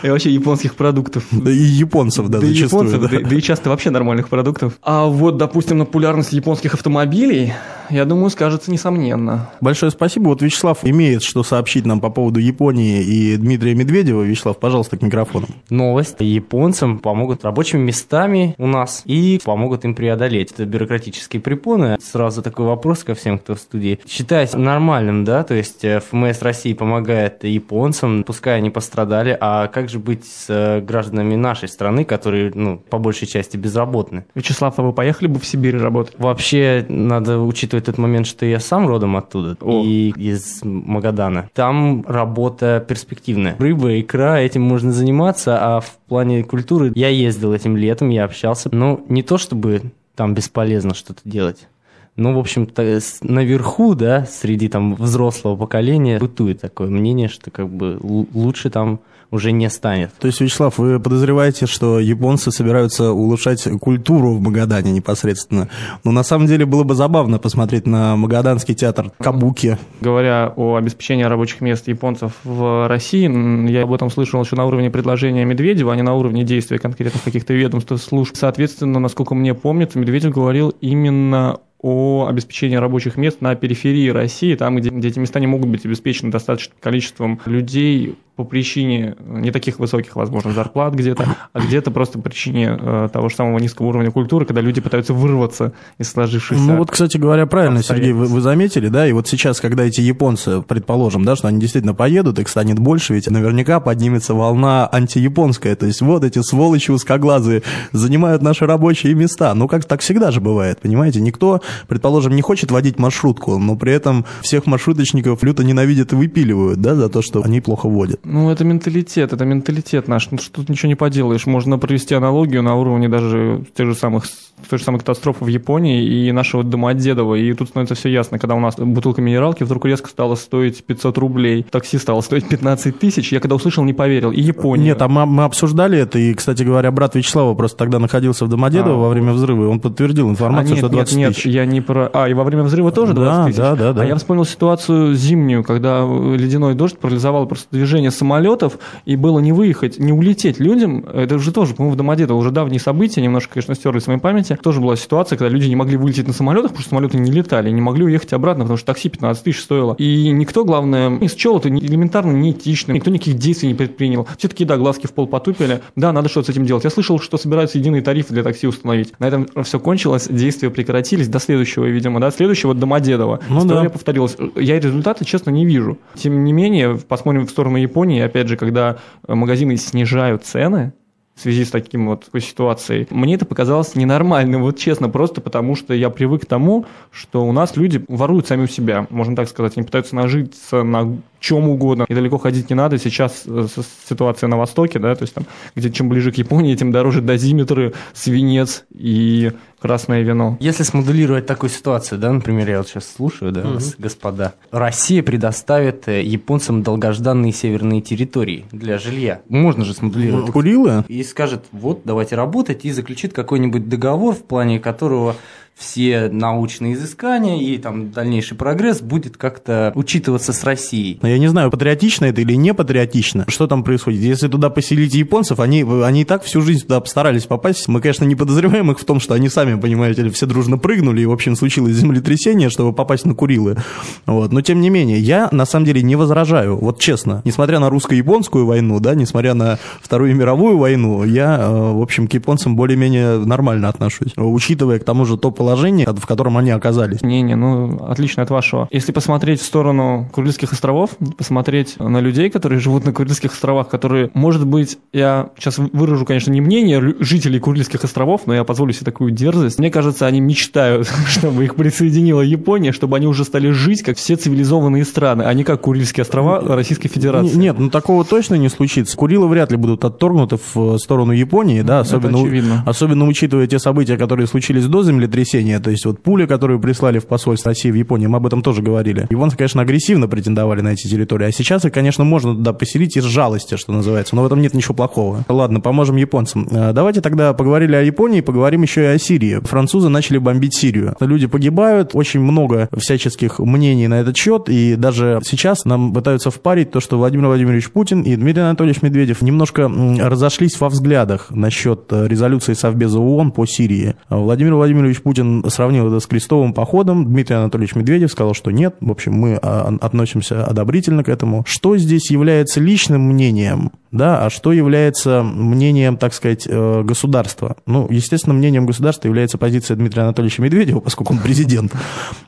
И 0.04 0.10
вообще 0.10 0.32
японских 0.32 0.76
продуктов. 0.76 1.26
Да 1.32 1.52
и 1.52 1.56
японцев, 1.56 2.28
да, 2.28 2.40
да 2.40 2.48
зачастую. 2.48 2.90
Японцев, 2.90 3.12
да. 3.12 3.20
Да, 3.20 3.30
да 3.30 3.36
и 3.36 3.42
часто 3.42 3.70
вообще 3.70 3.90
нормальных 3.90 4.30
продуктов. 4.30 4.78
А 4.82 5.06
вот, 5.06 5.38
допустим, 5.38 5.78
на 5.78 5.86
популярности 5.86 6.35
японских 6.36 6.74
автомобилей, 6.74 7.54
я 7.90 8.06
думаю, 8.06 8.30
скажется 8.30 8.72
несомненно. 8.72 9.50
Большое 9.62 9.92
спасибо. 9.92 10.30
Вот 10.30 10.42
Вячеслав 10.42 10.80
имеет 10.84 11.24
что 11.24 11.44
сообщить 11.44 11.86
нам 11.86 12.00
по 12.00 12.10
поводу 12.10 12.40
Японии 12.40 13.04
и 13.04 13.38
Дмитрия 13.38 13.76
Медведева. 13.76 14.24
Вячеслав, 14.24 14.60
пожалуйста, 14.60 14.98
к 14.98 15.02
микрофону. 15.02 15.48
Новость. 15.70 16.18
Японцам 16.20 17.00
помогут 17.00 17.44
рабочими 17.44 17.82
местами 17.82 18.56
у 18.58 18.68
нас 18.68 19.04
и 19.06 19.40
помогут 19.44 19.86
им 19.86 19.96
преодолеть 19.96 20.52
это 20.52 20.66
бюрократические 20.66 21.42
препоны. 21.42 21.98
Сразу 22.02 22.42
такой 22.42 22.66
вопрос 22.66 23.04
ко 23.04 23.14
всем, 23.14 23.38
кто 23.38 23.56
в 23.56 23.60
студии. 23.60 24.00
Считать 24.08 24.54
нормальным, 24.56 25.24
да, 25.24 25.44
то 25.44 25.54
есть 25.54 25.84
э, 25.84 26.00
ФМС 26.00 26.42
России 26.42 26.74
помогает 26.74 27.44
японцам, 27.44 28.24
пускай 28.24 28.58
они 28.58 28.70
пострадали, 28.70 29.38
а 29.40 29.68
как 29.68 29.90
же 29.90 30.00
быть 30.00 30.26
с 30.26 30.46
э, 30.50 30.82
гражданами 30.82 31.36
нашей 31.36 31.68
страны, 31.68 32.06
которые, 32.06 32.52
ну, 32.54 32.78
по 32.78 32.98
большей 32.98 33.28
части 33.28 33.58
безработны? 33.58 34.26
Вячеслав, 34.36 34.74
а 34.78 34.82
вы 34.82 34.94
поехали 34.94 35.28
бы 35.28 35.40
в 35.40 35.46
Сибирь 35.46 35.78
работать? 35.78 36.16
Вообще, 36.26 36.84
надо 36.90 37.40
учитывать 37.40 37.86
тот 37.86 38.00
момент, 38.00 38.26
что 38.26 38.48
я 38.48 38.60
сам 38.60 38.88
родом 38.88 39.16
оттуда, 39.16 39.56
О. 39.62 39.84
и 39.84 40.10
из 40.18 40.62
Магадана. 40.64 41.52
Там 41.54 42.04
работа 42.08 42.84
перспективная. 42.88 43.56
Рыба, 43.60 44.00
икра, 44.00 44.40
этим 44.40 44.64
можно 44.64 44.92
заниматься, 44.92 45.60
а 45.62 45.82
в 45.82 45.98
плане 46.08 46.44
культуры 46.44 46.92
я 46.96 47.10
ездил 47.10 47.54
этим 47.54 47.78
летом, 47.78 48.10
я 48.10 48.24
общался. 48.24 48.70
Ну, 48.72 49.06
не 49.08 49.22
то 49.22 49.38
чтобы 49.38 49.92
там 50.16 50.34
бесполезно 50.34 50.96
что-то 50.96 51.22
делать. 51.26 51.68
Ну, 52.16 52.34
в 52.34 52.40
общем-то, 52.40 53.00
наверху, 53.22 53.94
да, 53.94 54.26
среди 54.26 54.68
там 54.68 54.96
взрослого 54.96 55.56
поколения 55.56 56.18
бытует 56.18 56.60
такое 56.60 56.90
мнение, 56.90 57.28
что 57.28 57.52
как 57.52 57.70
бы 57.70 58.00
лучше 58.02 58.72
там 58.72 59.00
уже 59.36 59.52
не 59.52 59.70
станет. 59.70 60.12
То 60.20 60.28
есть, 60.28 60.42
Вячеслав, 60.42 60.78
вы 60.78 61.00
подозреваете, 61.00 61.66
что 61.68 62.00
японцы 62.00 62.52
собираются 62.52 63.12
улучшать 63.12 63.64
культуру 63.80 64.32
в 64.32 64.42
Магадане 64.42 64.92
непосредственно. 64.92 65.70
Но 66.04 66.12
на 66.12 66.24
самом 66.24 66.48
деле 66.48 66.66
было 66.66 66.84
бы 66.84 66.96
забавно 66.96 67.38
посмотреть 67.38 67.86
на 67.86 68.16
Магаданский 68.16 68.74
театр 68.74 69.12
Кабуки. 69.20 69.78
Говоря 70.02 70.52
о 70.56 70.76
обеспечении 70.76 71.24
рабочих 71.24 71.62
мест 71.62 71.88
японцев 71.88 72.34
в 72.44 72.88
России, 72.88 73.26
я 73.70 73.84
об 73.84 73.94
этом 73.94 74.10
слышал 74.10 74.42
еще 74.42 74.56
на 74.56 74.66
уровне 74.66 74.90
предложения 74.90 75.46
Медведева, 75.46 75.94
а 75.94 75.96
не 75.96 76.02
на 76.02 76.16
уровне 76.16 76.44
действия 76.44 76.80
конкретных 76.80 77.24
каких-то 77.24 77.54
ведомств, 77.54 77.92
служб. 78.02 78.36
Соответственно, 78.36 79.00
насколько 79.00 79.36
мне 79.36 79.54
помнится, 79.54 80.00
Медведев 80.00 80.34
говорил 80.34 80.74
именно 80.82 81.60
о 81.86 82.26
обеспечении 82.28 82.78
рабочих 82.78 83.16
мест 83.16 83.42
на 83.42 83.54
периферии 83.54 84.10
России, 84.10 84.56
там, 84.56 84.78
где, 84.78 84.90
где 84.90 85.10
эти 85.10 85.20
места 85.20 85.40
не 85.40 85.46
могут 85.46 85.70
быть 85.70 85.86
обеспечены 85.86 86.32
достаточным 86.32 86.76
количеством 86.80 87.40
людей 87.46 88.16
по 88.36 88.44
причине 88.44 89.16
не 89.26 89.52
таких 89.52 89.80
высоких, 89.80 90.16
возможно, 90.16 90.52
зарплат 90.52 90.94
где-то, 90.94 91.26
а 91.54 91.60
где-то 91.60 91.90
просто 91.92 92.20
по 92.20 92.26
причине 92.30 92.78
э, 92.80 93.10
того 93.12 93.30
же 93.30 93.36
самого 93.36 93.60
низкого 93.60 93.88
уровня 93.88 94.12
культуры, 94.12 94.46
когда 94.46 94.62
люди 94.62 94.82
пытаются 94.82 95.14
вырваться 95.14 95.72
из 95.98 96.12
сложившихся... 96.12 96.64
Ну 96.64 96.78
вот, 96.78 96.92
кстати 96.92 97.18
говоря, 97.18 97.46
правильно, 97.46 97.82
Сергей, 97.82 98.12
вы, 98.12 98.26
вы 98.26 98.42
заметили, 98.42 98.90
да, 98.90 99.08
и 99.08 99.14
вот 99.14 99.28
сейчас, 99.28 99.62
когда 99.62 99.84
эти 99.84 100.02
японцы, 100.02 100.62
предположим, 100.62 101.24
да, 101.24 101.38
что 101.38 101.48
они 101.48 101.60
действительно 101.62 101.94
поедут, 101.94 102.40
их 102.40 102.50
станет 102.50 102.78
больше, 102.78 103.14
ведь 103.14 103.30
наверняка 103.30 103.80
поднимется 103.80 104.34
волна 104.34 104.90
антияпонская, 104.92 105.76
то 105.78 105.86
есть 105.86 106.02
вот 106.02 106.26
эти 106.26 106.42
сволочи 106.42 106.92
узкоглазые 106.92 107.64
занимают 107.94 108.42
наши 108.42 108.66
рабочие 108.66 109.14
места. 109.14 109.54
Ну, 109.54 109.70
как 109.70 109.86
так 109.86 110.02
всегда 110.02 110.32
же 110.32 110.42
бывает, 110.42 110.82
понимаете, 110.82 111.22
никто, 111.22 111.62
предположим, 111.88 112.36
не 112.36 112.42
хочет 112.42 112.70
водить 112.70 113.00
маршрутку, 113.00 113.58
но 113.58 113.78
при 113.78 113.94
этом 113.94 114.26
всех 114.42 114.66
маршруточников 114.66 115.42
люто 115.44 115.64
ненавидят 115.64 116.12
и 116.12 116.16
выпиливают, 116.16 116.82
да, 116.82 116.96
за 116.96 117.08
то, 117.08 117.22
что 117.22 117.42
они 117.42 117.62
плохо 117.62 117.88
водят. 117.88 118.25
Ну, 118.26 118.50
это 118.50 118.64
менталитет, 118.64 119.34
это 119.34 119.46
менталитет 119.46 120.08
наш. 120.08 120.32
Ну, 120.32 120.40
что 120.40 120.52
тут 120.52 120.70
ничего 120.70 120.90
не 120.90 120.96
поделаешь. 120.96 121.46
Можно 121.46 121.78
провести 121.78 122.16
аналогию 122.16 122.64
на 122.64 122.76
уровне 122.76 123.08
даже 123.08 123.64
тех 123.76 123.88
же 123.88 123.96
самых 123.96 124.26
той 124.70 124.80
же 124.80 124.86
самой 124.86 125.00
катастрофы 125.00 125.44
в 125.44 125.48
Японии 125.48 126.04
и 126.04 126.32
нашего 126.32 126.64
Домодедова. 126.64 127.36
И 127.36 127.54
тут 127.54 127.70
становится 127.70 127.96
все 127.96 128.10
ясно, 128.10 128.40
когда 128.40 128.56
у 128.56 128.60
нас 128.60 128.76
бутылка 128.78 129.22
минералки 129.22 129.64
вдруг 129.64 129.86
резко 129.86 130.10
стала 130.10 130.36
стоить 130.36 130.84
500 130.84 131.18
рублей, 131.18 131.64
такси 131.70 131.98
стало 131.98 132.22
стоить 132.22 132.48
15 132.48 132.98
тысяч. 132.98 133.32
Я 133.32 133.40
когда 133.40 133.56
услышал, 133.56 133.84
не 133.84 133.94
поверил. 133.94 134.32
И 134.32 134.42
Япония. 134.42 134.86
Нет, 134.86 135.02
а 135.02 135.08
мы, 135.08 135.26
мы 135.26 135.44
обсуждали 135.44 136.00
это, 136.00 136.18
и, 136.18 136.34
кстати 136.34 136.64
говоря, 136.64 136.92
брат 136.92 137.16
Вячеслава 137.16 137.54
просто 137.54 137.78
тогда 137.78 138.00
находился 138.00 138.46
в 138.46 138.50
Домодедово 138.50 138.96
а, 138.96 139.08
во 139.08 139.10
время 139.10 139.34
взрыва, 139.34 139.66
и 139.66 139.68
он 139.68 139.80
подтвердил 139.80 140.30
информацию, 140.30 140.74
а, 140.74 140.76
нет, 140.76 140.78
что 140.80 140.90
20 140.90 141.18
нет, 141.18 141.34
тысяч. 141.34 141.46
Нет, 141.46 141.54
я 141.54 141.66
не 141.66 141.82
про... 141.82 142.10
А, 142.14 142.28
и 142.28 142.34
во 142.34 142.44
время 142.44 142.64
взрыва 142.64 142.92
тоже 142.92 143.14
20 143.14 143.36
да, 143.36 143.46
тысяч? 143.46 143.58
Да, 143.58 143.76
да, 143.76 143.94
да. 143.94 144.02
А 144.02 144.06
я 144.06 144.16
вспомнил 144.16 144.46
ситуацию 144.46 145.14
зимнюю, 145.16 145.64
когда 145.64 146.02
ледяной 146.02 146.74
дождь 146.76 146.98
парализовал 146.98 147.46
просто 147.46 147.68
движение 147.72 148.12
самолетов, 148.16 148.80
и 149.06 149.16
было 149.16 149.40
не 149.40 149.52
выехать, 149.52 150.00
не 150.00 150.12
улететь 150.12 150.60
людям. 150.60 151.06
Это 151.14 151.36
уже 151.36 151.52
тоже, 151.52 151.76
по-моему, 151.76 151.94
в 151.94 151.98
Домодедово 151.98 152.38
уже 152.38 152.52
давние 152.52 152.80
события, 152.80 153.22
немножко, 153.22 153.54
конечно, 153.54 153.76
стерли 153.76 154.00
в 154.00 154.04
своей 154.04 154.20
памяти. 154.20 154.58
Тоже 154.62 154.82
была 154.82 154.96
ситуация, 154.96 155.38
когда 155.38 155.50
люди 155.50 155.68
не 155.68 155.76
могли 155.76 155.98
вылететь 155.98 156.28
на 156.28 156.34
самолетах, 156.34 156.72
потому 156.72 156.82
что 156.82 156.90
самолеты 156.90 157.18
не 157.18 157.32
летали, 157.32 157.70
не 157.70 157.82
могли 157.82 158.06
уехать 158.06 158.34
обратно, 158.34 158.64
потому 158.64 158.78
что 158.78 158.88
такси 158.88 159.10
15 159.10 159.44
тысяч 159.44 159.62
стоило. 159.62 159.96
И 159.98 160.30
никто, 160.30 160.66
главное, 160.66 161.10
не 161.10 161.28
счел 161.28 161.58
это 161.58 161.70
элементарно 161.70 162.32
неэтично, 162.32 162.92
никто 162.92 163.12
никаких 163.12 163.36
действий 163.36 163.70
не 163.70 163.76
предпринял. 163.76 164.28
Все 164.38 164.48
такие, 164.48 164.66
да, 164.66 164.78
глазки 164.78 165.08
в 165.08 165.14
пол 165.14 165.28
потупили, 165.28 165.82
да, 165.96 166.12
надо 166.12 166.30
что-то 166.30 166.48
с 166.48 166.50
этим 166.50 166.66
делать. 166.66 166.84
Я 166.84 166.90
слышал, 166.90 167.20
что 167.20 167.38
собираются 167.38 167.78
единые 167.78 168.02
тарифы 168.02 168.34
для 168.34 168.44
такси 168.44 168.68
установить. 168.68 169.14
На 169.20 169.28
этом 169.28 169.48
все 169.64 169.80
кончилось, 169.80 170.28
действия 170.30 170.70
прекратились 170.70 171.28
до 171.28 171.40
следующего, 171.40 171.86
видимо, 171.86 172.20
да, 172.20 172.32
следующего 172.32 172.74
Домодедово. 172.74 173.40
Ну, 173.50 173.60
История 173.60 173.84
да. 173.84 173.90
повторилась. 173.90 174.38
Я 174.56 174.80
результаты, 174.80 175.26
честно, 175.26 175.50
не 175.50 175.66
вижу. 175.66 175.98
Тем 176.16 176.44
не 176.44 176.54
менее, 176.54 176.98
посмотрим 176.98 177.48
в 177.48 177.50
сторону 177.50 177.78
Японии, 177.78 178.05
опять 178.14 178.48
же, 178.48 178.58
когда 178.58 178.98
магазины 179.28 179.78
снижают 179.78 180.46
цены, 180.46 180.94
в 181.36 181.42
связи 181.42 181.66
с 181.66 181.70
таким 181.70 182.08
вот 182.08 182.30
ситуацией. 182.40 183.08
Мне 183.10 183.36
это 183.36 183.46
показалось 183.46 183.96
ненормальным, 183.96 184.62
вот 184.62 184.80
честно, 184.80 185.10
просто 185.10 185.42
потому 185.42 185.76
что 185.76 185.94
я 185.94 186.10
привык 186.10 186.44
к 186.44 186.46
тому, 186.46 186.86
что 187.12 187.46
у 187.46 187.52
нас 187.52 187.76
люди 187.76 188.04
воруют 188.08 188.48
сами 188.48 188.64
у 188.64 188.68
себя, 188.68 189.06
можно 189.10 189.36
так 189.36 189.50
сказать, 189.50 189.74
они 189.76 189.86
пытаются 189.86 190.16
нажиться 190.16 190.84
на 190.84 191.18
чем 191.42 191.70
угодно, 191.70 192.06
и 192.08 192.14
далеко 192.14 192.38
ходить 192.38 192.70
не 192.70 192.76
надо. 192.76 192.98
Сейчас 192.98 193.44
э, 193.46 193.68
ситуация 194.08 194.48
на 194.48 194.58
Востоке, 194.58 194.98
да, 194.98 195.14
то 195.14 195.24
есть 195.24 195.34
там, 195.34 195.46
где 195.76 195.92
чем 195.92 196.08
ближе 196.08 196.32
к 196.32 196.36
Японии, 196.36 196.76
тем 196.76 196.92
дороже 196.92 197.22
дозиметры, 197.22 197.94
свинец 198.14 198.86
и 198.92 199.52
красное 199.86 200.22
вино. 200.22 200.58
Если 200.60 200.84
смоделировать 200.84 201.46
такую 201.46 201.70
ситуацию, 201.70 202.20
да, 202.20 202.32
например, 202.32 202.70
я 202.70 202.78
вот 202.80 202.88
сейчас 202.88 203.12
слушаю, 203.12 203.52
да, 203.52 203.62
угу. 203.62 203.74
вас, 203.76 203.96
господа, 203.98 204.54
Россия 204.72 205.22
предоставит 205.24 206.08
э, 206.08 206.24
японцам 206.24 206.84
долгожданные 206.84 207.52
северные 207.52 208.02
территории 208.02 208.66
для 208.72 208.98
жилья. 208.98 209.42
Можно 209.50 209.86
же 209.86 209.94
смоделировать. 209.94 210.52
Курилы? 210.52 211.04
И 211.08 211.24
скажет, 211.24 211.66
вот, 211.72 212.02
давайте 212.04 212.36
работать, 212.36 212.86
и 212.86 212.92
заключит 212.92 213.34
какой-нибудь 213.34 213.88
договор, 213.88 214.34
в 214.34 214.44
плане 214.44 214.80
которого 214.80 215.36
все 215.78 216.30
научные 216.32 216.94
изыскания 216.94 217.58
и 217.58 217.78
там 217.78 218.12
дальнейший 218.12 218.56
прогресс 218.56 219.02
будет 219.02 219.36
как-то 219.36 219.92
учитываться 219.96 220.54
с 220.54 220.64
Россией. 220.64 221.20
Но 221.22 221.28
я 221.28 221.38
не 221.38 221.48
знаю, 221.48 221.70
патриотично 221.70 222.26
это 222.26 222.42
или 222.42 222.54
не 222.54 222.74
патриотично. 222.74 223.46
Что 223.50 223.68
там 223.68 223.84
происходит? 223.84 224.22
Если 224.22 224.48
туда 224.48 224.70
поселить 224.70 225.14
японцев, 225.14 225.60
они, 225.60 225.84
они 226.04 226.22
и 226.22 226.26
так 226.26 226.44
всю 226.44 226.62
жизнь 226.62 226.84
туда 226.84 227.02
постарались 227.02 227.46
попасть. 227.46 227.88
Мы, 227.88 228.00
конечно, 228.00 228.24
не 228.24 228.36
подозреваем 228.36 228.90
их 228.92 229.00
в 229.00 229.06
том, 229.06 229.20
что 229.20 229.34
они 229.34 229.50
сами, 229.50 229.80
понимаете 229.80 230.22
ли, 230.22 230.30
все 230.30 230.46
дружно 230.46 230.78
прыгнули, 230.78 231.22
и, 231.22 231.26
в 231.26 231.32
общем, 231.32 231.56
случилось 231.56 231.94
землетрясение, 231.94 232.70
чтобы 232.70 232.94
попасть 232.94 233.26
на 233.26 233.36
Курилы. 233.36 233.78
Вот. 234.26 234.54
Но, 234.54 234.62
тем 234.62 234.80
не 234.80 234.90
менее, 234.90 235.20
я, 235.20 235.50
на 235.52 235.66
самом 235.66 235.86
деле, 235.86 236.02
не 236.02 236.16
возражаю. 236.16 236.78
Вот 236.78 237.00
честно. 237.00 237.42
Несмотря 237.44 237.80
на 237.80 237.90
русско-японскую 237.90 238.66
войну, 238.66 239.00
да, 239.02 239.14
несмотря 239.14 239.54
на 239.54 239.78
Вторую 240.02 240.36
мировую 240.36 240.78
войну, 240.78 241.24
я, 241.26 241.60
э, 241.60 241.92
в 241.92 242.02
общем, 242.02 242.28
к 242.28 242.34
японцам 242.34 242.76
более-менее 242.76 243.40
нормально 243.40 243.90
отношусь. 243.90 244.32
Учитывая, 244.38 245.00
к 245.00 245.04
тому 245.04 245.26
же, 245.26 245.38
то 245.38 245.52
положение, 245.66 246.08
в 246.08 246.26
котором 246.28 246.58
они 246.58 246.70
оказались. 246.70 247.22
Не-не, 247.24 247.56
ну, 247.56 248.06
отлично 248.06 248.44
от 248.44 248.52
вашего. 248.52 248.88
Если 248.92 249.12
посмотреть 249.12 249.62
в 249.62 249.66
сторону 249.66 250.30
Курильских 250.32 250.74
островов, 250.74 251.12
посмотреть 251.38 251.96
на 252.00 252.20
людей, 252.20 252.52
которые 252.52 252.80
живут 252.80 253.04
на 253.04 253.14
Курильских 253.14 253.54
островах, 253.54 253.90
которые, 253.90 254.30
может 254.36 254.68
быть, 254.68 255.00
я 255.12 255.50
сейчас 255.58 255.80
выражу, 255.80 256.24
конечно, 256.26 256.52
не 256.52 256.62
мнение 256.62 257.16
жителей 257.20 257.60
Курильских 257.60 258.04
островов, 258.04 258.42
но 258.46 258.54
я 258.54 258.64
позволю 258.64 258.94
себе 258.94 259.06
такую 259.06 259.32
дерзость. 259.32 259.80
Мне 259.80 259.90
кажется, 259.90 260.28
они 260.28 260.40
мечтают, 260.40 261.12
чтобы 261.28 261.64
их 261.64 261.76
присоединила 261.76 262.42
Япония, 262.42 262.92
чтобы 262.92 263.18
они 263.18 263.26
уже 263.26 263.44
стали 263.44 263.72
жить, 263.72 264.04
как 264.04 264.18
все 264.18 264.36
цивилизованные 264.36 265.04
страны, 265.04 265.44
а 265.44 265.54
не 265.56 265.64
как 265.64 265.82
Курильские 265.82 266.22
острова 266.22 266.62
Российской 266.76 267.10
Федерации. 267.10 267.58
Нет, 267.58 267.80
ну 267.80 267.90
такого 267.90 268.24
точно 268.24 268.54
не 268.54 268.70
случится. 268.70 269.18
Курилы 269.18 269.48
вряд 269.48 269.72
ли 269.72 269.78
будут 269.78 270.06
отторгнуты 270.06 270.58
в 270.58 270.96
э, 270.96 270.98
сторону 271.00 271.32
Японии, 271.32 271.82
да, 271.82 272.02
особенно, 272.02 272.84
особенно 272.86 273.26
учитывая 273.26 273.66
те 273.66 273.80
события, 273.80 274.16
которые 274.18 274.46
случились 274.46 274.86
до 274.86 275.02
землетрясения, 275.02 275.55
то 275.80 275.90
есть 275.90 276.06
вот 276.06 276.22
пуля, 276.22 276.48
которую 276.48 276.80
прислали 276.80 277.20
в 277.20 277.28
посольство 277.28 277.70
России 277.70 277.92
в 277.92 277.96
Японии, 277.96 278.28
мы 278.28 278.38
об 278.38 278.46
этом 278.46 278.62
тоже 278.62 278.82
говорили. 278.82 279.28
Японцы, 279.30 279.58
конечно, 279.58 279.82
агрессивно 279.82 280.28
претендовали 280.28 280.82
на 280.82 280.90
эти 280.90 281.08
территории, 281.08 281.46
а 281.46 281.52
сейчас 281.52 281.86
их, 281.86 281.94
конечно, 281.94 282.24
можно 282.24 282.54
туда 282.54 282.74
поселить 282.74 283.16
из 283.18 283.24
жалости, 283.24 283.76
что 283.78 283.94
называется, 283.94 284.36
но 284.36 284.44
в 284.44 284.46
этом 284.46 284.62
нет 284.62 284.74
ничего 284.74 284.94
плохого. 284.94 285.46
Ладно, 285.48 285.80
поможем 285.80 286.16
японцам. 286.18 286.68
Э, 286.72 286.92
Давайте 286.94 287.22
тогда 287.22 287.54
поговорили 287.54 287.96
о 287.96 288.02
Японии, 288.02 288.42
поговорим 288.42 288.82
еще 288.82 289.04
и 289.04 289.06
о 289.06 289.18
Сирии. 289.18 289.60
Французы 289.64 290.10
начали 290.10 290.38
бомбить 290.38 290.76
Сирию. 290.76 291.16
Люди 291.20 291.48
погибают, 291.48 292.12
очень 292.14 292.40
много 292.40 292.90
всяческих 292.98 293.60
мнений 293.60 294.08
на 294.08 294.16
этот 294.16 294.36
счет, 294.36 294.70
и 294.70 294.96
даже 294.96 295.42
сейчас 295.44 295.86
нам 295.86 296.14
пытаются 296.14 296.52
впарить 296.52 296.92
то, 296.92 297.00
что 297.00 297.18
Владимир 297.18 297.48
Владимирович 297.48 297.92
Путин 297.92 298.22
и 298.22 298.36
Дмитрий 298.36 298.64
Анатольевич 298.64 299.02
Медведев 299.02 299.42
немножко 299.42 299.92
разошлись 300.20 300.80
во 300.80 300.90
взглядах 300.90 301.48
насчет 301.52 302.06
э, 302.12 302.28
резолюции 302.28 302.74
Совбеза 302.74 303.20
ООН 303.20 303.52
по 303.52 303.66
Сирии. 303.66 304.16
Владимир 304.30 304.76
Владимирович 304.76 305.22
Путин 305.22 305.45
сравнил 305.70 306.08
это 306.08 306.20
с 306.20 306.28
крестовым 306.28 306.74
походом, 306.74 307.26
Дмитрий 307.26 307.56
Анатольевич 307.56 307.96
Медведев 307.96 308.32
сказал, 308.32 308.54
что 308.54 308.72
нет, 308.72 308.96
в 309.00 309.12
общем, 309.12 309.34
мы 309.34 309.60
а, 309.62 309.96
относимся 310.02 310.66
одобрительно 310.66 311.24
к 311.24 311.30
этому. 311.30 311.64
Что 311.66 311.98
здесь 311.98 312.32
является 312.32 312.80
личным 312.80 313.22
мнением, 313.22 313.92
да, 314.16 314.46
а 314.46 314.50
что 314.50 314.72
является 314.72 315.44
мнением, 315.44 316.18
так 316.18 316.34
сказать, 316.34 316.68
э, 316.70 317.04
государства? 317.04 317.76
Ну, 317.86 318.08
естественно, 318.10 318.54
мнением 318.54 318.86
государства 318.86 319.28
является 319.28 319.58
позиция 319.58 319.96
Дмитрия 319.96 320.24
Анатольевича 320.24 320.62
Медведева, 320.62 321.00
поскольку 321.02 321.34
он 321.34 321.40
президент. 321.40 321.94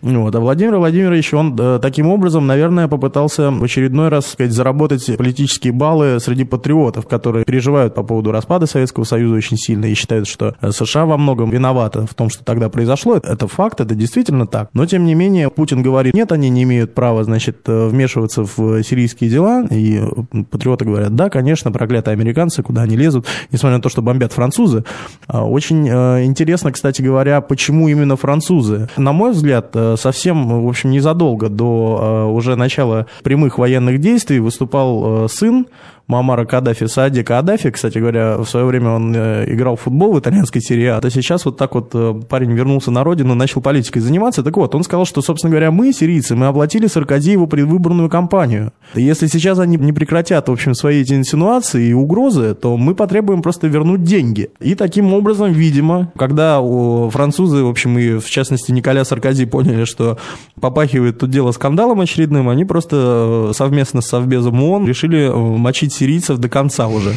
Вот. 0.02 0.34
А 0.34 0.40
Владимир 0.40 0.78
Владимирович, 0.78 1.34
он 1.34 1.56
э, 1.60 1.80
таким 1.82 2.08
образом, 2.08 2.48
наверное, 2.48 2.88
попытался 2.88 3.52
в 3.52 3.64
очередной 3.64 4.10
раз, 4.10 4.28
сказать, 4.28 4.54
заработать 4.54 5.18
политические 5.18 5.74
баллы 5.74 6.20
среди 6.20 6.44
патриотов, 6.44 7.08
которые 7.08 7.46
переживают 7.46 7.94
по 7.94 8.04
поводу 8.04 8.32
распада 8.32 8.66
Советского 8.66 9.04
Союза 9.04 9.36
очень 9.36 9.58
сильно 9.58 9.86
и 9.86 9.94
считают, 9.94 10.28
что 10.28 10.56
э, 10.62 10.72
США 10.72 11.06
во 11.06 11.18
многом 11.18 11.50
виновата 11.50 12.06
в 12.08 12.14
том, 12.14 12.30
что 12.30 12.44
тогда 12.44 12.70
произошло. 12.70 13.18
Это 13.18 13.48
факт, 13.48 13.82
это 13.82 13.94
действительно 13.94 14.48
так. 14.48 14.70
Но, 14.74 14.86
тем 14.86 15.06
не 15.06 15.16
менее, 15.16 15.50
Путин 15.50 15.82
говорит, 15.82 16.14
нет, 16.14 16.32
они 16.32 16.50
не 16.50 16.64
имеют 16.64 16.94
права, 16.94 17.24
значит, 17.24 17.58
вмешиваться 17.66 18.44
в 18.44 18.84
сирийские 18.84 19.30
дела. 19.30 19.66
И 19.70 20.02
патриоты 20.50 20.86
говорят, 20.86 21.16
да, 21.16 21.30
конечно, 21.30 21.57
проклятые 21.64 22.14
американцы, 22.14 22.64
куда 22.64 22.84
они 22.84 22.96
лезут, 22.96 23.26
несмотря 23.52 23.78
на 23.78 23.82
то, 23.82 23.90
что 23.90 24.02
бомбят 24.02 24.34
французы. 24.34 24.84
А, 25.28 25.46
Очень 25.46 25.88
э, 25.88 26.26
интересно, 26.26 26.72
кстати 26.72 27.02
говоря, 27.02 27.42
почему 27.42 27.88
именно 27.88 28.16
французы. 28.16 28.90
На 28.98 29.12
мой 29.12 29.32
взгляд, 29.32 29.70
э, 29.74 29.96
совсем, 29.98 30.64
в 30.64 30.68
общем, 30.68 30.92
незадолго 30.92 31.50
до 31.50 32.00
э, 32.02 32.32
уже 32.32 32.56
начала 32.56 33.08
прямых 33.24 33.58
военных 33.58 34.00
действий 34.00 34.40
выступал 34.40 35.28
сын 35.30 35.68
Мамара 36.08 36.46
Каддафи, 36.46 36.88
Саади 36.88 37.22
Каддафи, 37.22 37.70
кстати 37.70 37.98
говоря, 37.98 38.38
в 38.38 38.46
свое 38.46 38.66
время 38.66 38.92
он 38.92 39.14
э, 39.14 39.44
играл 39.54 39.76
в 39.76 39.82
футбол 39.82 40.14
в 40.14 40.20
итальянской 40.20 40.62
серии 40.62 40.86
А, 40.86 41.00
а 41.04 41.10
сейчас 41.10 41.44
вот 41.44 41.58
так 41.58 41.76
вот 41.76 41.92
э, 41.94 42.22
парень 42.30 42.54
вернулся 42.54 42.92
на 42.92 43.04
родину, 43.04 43.36
начал 43.36 43.60
политикой 43.60 44.00
заниматься. 44.00 44.42
Так 44.42 44.56
вот, 44.56 44.74
он 44.74 44.84
сказал, 44.84 45.06
что, 45.06 45.22
собственно 45.22 45.52
говоря, 45.52 45.70
мы, 45.70 45.92
сирийцы, 45.92 46.38
мы 46.38 46.48
оплатили 46.48 46.88
Саркози 46.88 47.32
его 47.32 47.46
предвыборную 47.46 48.10
кампанию. 48.10 48.72
Если 48.96 49.28
сейчас 49.28 49.60
они 49.60 49.76
не 49.76 49.92
прекратят, 49.92 50.48
в 50.48 50.52
общем, 50.52 50.76
свои 50.76 51.02
эти 51.02 51.14
инсинуации 51.14 51.90
и 51.90 51.94
угрозы, 51.94 52.56
то 52.56 52.78
мы 52.78 52.96
потребуем 52.96 53.42
просто 53.42 53.68
вернуть 53.68 54.04
деньги. 54.04 54.50
И 54.62 54.76
таким 54.76 55.14
образом, 55.14 55.52
видимо, 55.52 56.14
когда 56.16 56.62
французы, 57.10 57.66
в 57.66 57.68
общем, 57.68 58.00
и 58.00 58.20
в 58.20 58.30
частности 58.30 58.72
Николя 58.72 59.04
Саркози 59.04 59.46
поняли, 59.46 59.84
что 59.84 60.18
попахивает 60.62 61.20
тут 61.20 61.32
дело 61.32 61.52
скандалом 61.52 62.00
очередным, 62.00 62.48
они 62.48 62.64
просто 62.64 63.50
э, 63.50 63.54
совместно 63.54 64.00
с 64.00 64.08
Совбезом 64.08 64.64
ООН 64.64 64.88
решили 64.88 65.30
мочить 65.30 65.97
сирийцев 65.98 66.38
до 66.38 66.50
конца 66.50 66.88
уже, 66.88 67.14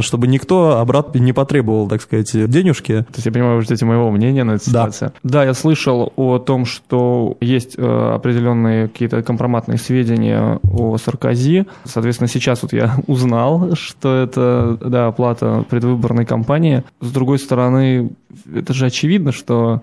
чтобы 0.00 0.26
никто 0.26 0.78
обратно 0.78 1.18
не 1.18 1.32
потребовал, 1.32 1.88
так 1.88 2.02
сказать, 2.02 2.30
денежки. 2.50 3.00
То 3.02 3.16
есть 3.16 3.26
я 3.26 3.32
понимаю, 3.32 3.56
вы 3.56 3.62
ждете 3.62 3.84
моего 3.84 4.10
мнения 4.10 4.44
на 4.44 4.52
эту 4.52 4.64
Да. 4.66 4.70
ситуацию. 4.90 5.12
Да, 5.22 5.44
я 5.44 5.54
слышал 5.54 6.12
о 6.16 6.38
том, 6.38 6.64
что 6.64 7.36
есть 7.40 7.74
э, 7.76 8.12
определенные 8.14 8.88
какие-то 8.88 9.22
компроматные 9.22 9.78
сведения 9.78 10.58
о 10.62 10.96
Саркози. 10.98 11.66
Соответственно, 11.84 12.28
сейчас 12.28 12.62
вот 12.62 12.72
я 12.72 12.96
узнал, 13.06 13.74
что 13.74 14.14
это, 14.16 14.78
да, 14.84 15.08
оплата 15.08 15.64
предвыборной 15.68 16.24
кампании. 16.24 16.84
С 17.00 17.10
другой 17.10 17.38
стороны, 17.38 18.10
это 18.54 18.72
же 18.72 18.86
очевидно, 18.86 19.32
что 19.32 19.82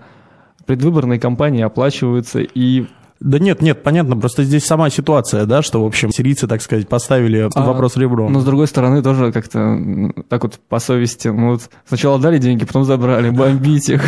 предвыборные 0.66 1.18
кампании 1.18 1.62
оплачиваются 1.62 2.40
и 2.40 2.86
Да 3.20 3.38
нет, 3.40 3.62
нет, 3.62 3.82
понятно, 3.82 4.16
просто 4.16 4.44
здесь 4.44 4.64
сама 4.64 4.90
ситуация, 4.90 5.44
да, 5.44 5.60
что, 5.62 5.82
в 5.82 5.86
общем, 5.86 6.10
сирийцы, 6.12 6.46
так 6.46 6.62
сказать, 6.62 6.88
поставили 6.88 7.48
А, 7.52 7.64
вопрос 7.64 7.96
ребром. 7.96 8.32
Но 8.32 8.40
с 8.40 8.44
другой 8.44 8.68
стороны, 8.68 9.02
тоже 9.02 9.32
как-то 9.32 10.12
так 10.28 10.44
вот 10.44 10.60
по 10.68 10.78
совести. 10.78 11.28
Ну, 11.28 11.52
вот 11.52 11.62
сначала 11.86 12.20
дали 12.20 12.38
деньги, 12.38 12.64
потом 12.64 12.84
забрали, 12.84 13.30
бомбить 13.30 13.88
их. 13.88 14.04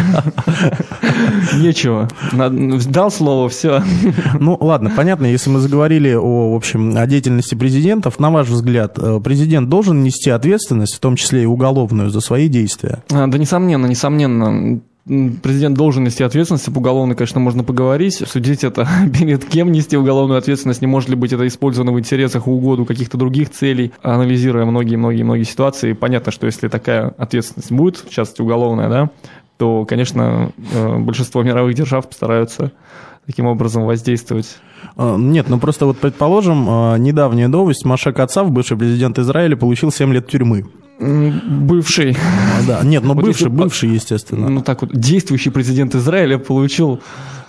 Нечего. 1.57 2.09
Дал 2.33 3.11
слово, 3.11 3.49
все. 3.49 3.83
Ну, 4.38 4.57
ладно, 4.61 4.93
понятно, 4.97 5.26
если 5.26 5.50
мы 5.50 5.59
заговорили 5.59 6.14
о, 6.14 6.52
в 6.52 6.57
общем, 6.57 6.97
о 6.97 7.07
деятельности 7.07 7.55
президентов, 7.55 8.19
на 8.19 8.31
ваш 8.31 8.49
взгляд, 8.49 8.99
э, 8.99 9.21
президент 9.23 9.69
должен 9.69 10.02
нести 10.02 10.31
ответственность, 10.31 10.95
в 10.95 11.00
том 11.00 11.17
числе 11.17 11.43
и 11.43 11.47
уголовную, 11.47 12.11
за 12.11 12.21
свои 12.21 12.49
действия? 12.49 13.02
А, 13.12 13.26
Да, 13.26 13.38
несомненно, 13.38 13.87
несомненно. 13.87 14.81
Президент 15.07 15.76
должен 15.76 16.04
нести 16.04 16.23
ответственность, 16.23 16.69
об 16.69 16.76
уголовной, 16.76 17.16
конечно, 17.16 17.40
можно 17.40 17.64
поговорить, 17.64 18.23
судить 18.26 18.64
это 18.64 18.87
перед 19.19 19.45
кем 19.45 19.73
нести 19.73 19.97
уголовную 19.97 20.38
ответственность, 20.38 20.83
не 20.83 20.87
может 20.87 21.09
ли 21.09 21.16
быть 21.16 21.33
это 21.33 21.47
использовано 21.47 21.92
в 21.92 21.99
интересах 21.99 22.47
угоду 22.47 22.85
каких-то 22.85 23.16
других 23.16 23.50
целей, 23.50 23.92
анализируя 24.02 24.66
многие-многие-многие 24.66 25.45
ситуации. 25.45 25.95
Понятно, 25.95 26.33
что 26.33 26.47
если 26.47 26.69
такая 26.69 27.09
ответственность 27.16 27.73
будет, 27.73 27.97
в 27.97 28.11
частности 28.11 28.42
уголовная, 28.42 28.88
да, 28.88 29.11
то, 29.57 29.85
конечно, 29.85 30.52
э, 30.73 30.99
большинство 30.99 31.42
мировых 31.42 31.75
держав 31.75 32.09
постараются 32.09 32.73
таким 33.26 33.46
образом 33.46 33.84
воздействовать. 33.84 34.58
Э, 34.96 35.16
Нет, 35.18 35.48
ну 35.48 35.58
просто 35.58 35.86
вот 35.86 35.98
предположим, 35.98 36.66
э, 36.68 36.98
недавняя 36.98 37.48
новость, 37.48 37.84
Машек 37.84 38.18
Ацав, 38.18 38.50
бывший 38.50 38.76
президент 38.76 39.18
Израиля, 39.18 39.56
получил 39.56 39.90
7 39.92 40.12
лет 40.12 40.26
тюрьмы. 40.28 40.64
Бывший, 41.00 42.14
А, 42.14 42.66
Да, 42.66 42.80
нет, 42.84 43.02
ну 43.04 43.14
Вот 43.14 43.24
бывший, 43.24 43.44
если- 43.44 43.48
бывший, 43.56 43.88
естественно. 43.90 44.48
ну 44.50 44.60
так 44.60 44.82
вот, 44.82 44.90
действующий 44.94 45.50
президент 45.50 45.94
Израиля 45.94 46.38
получил 46.38 47.00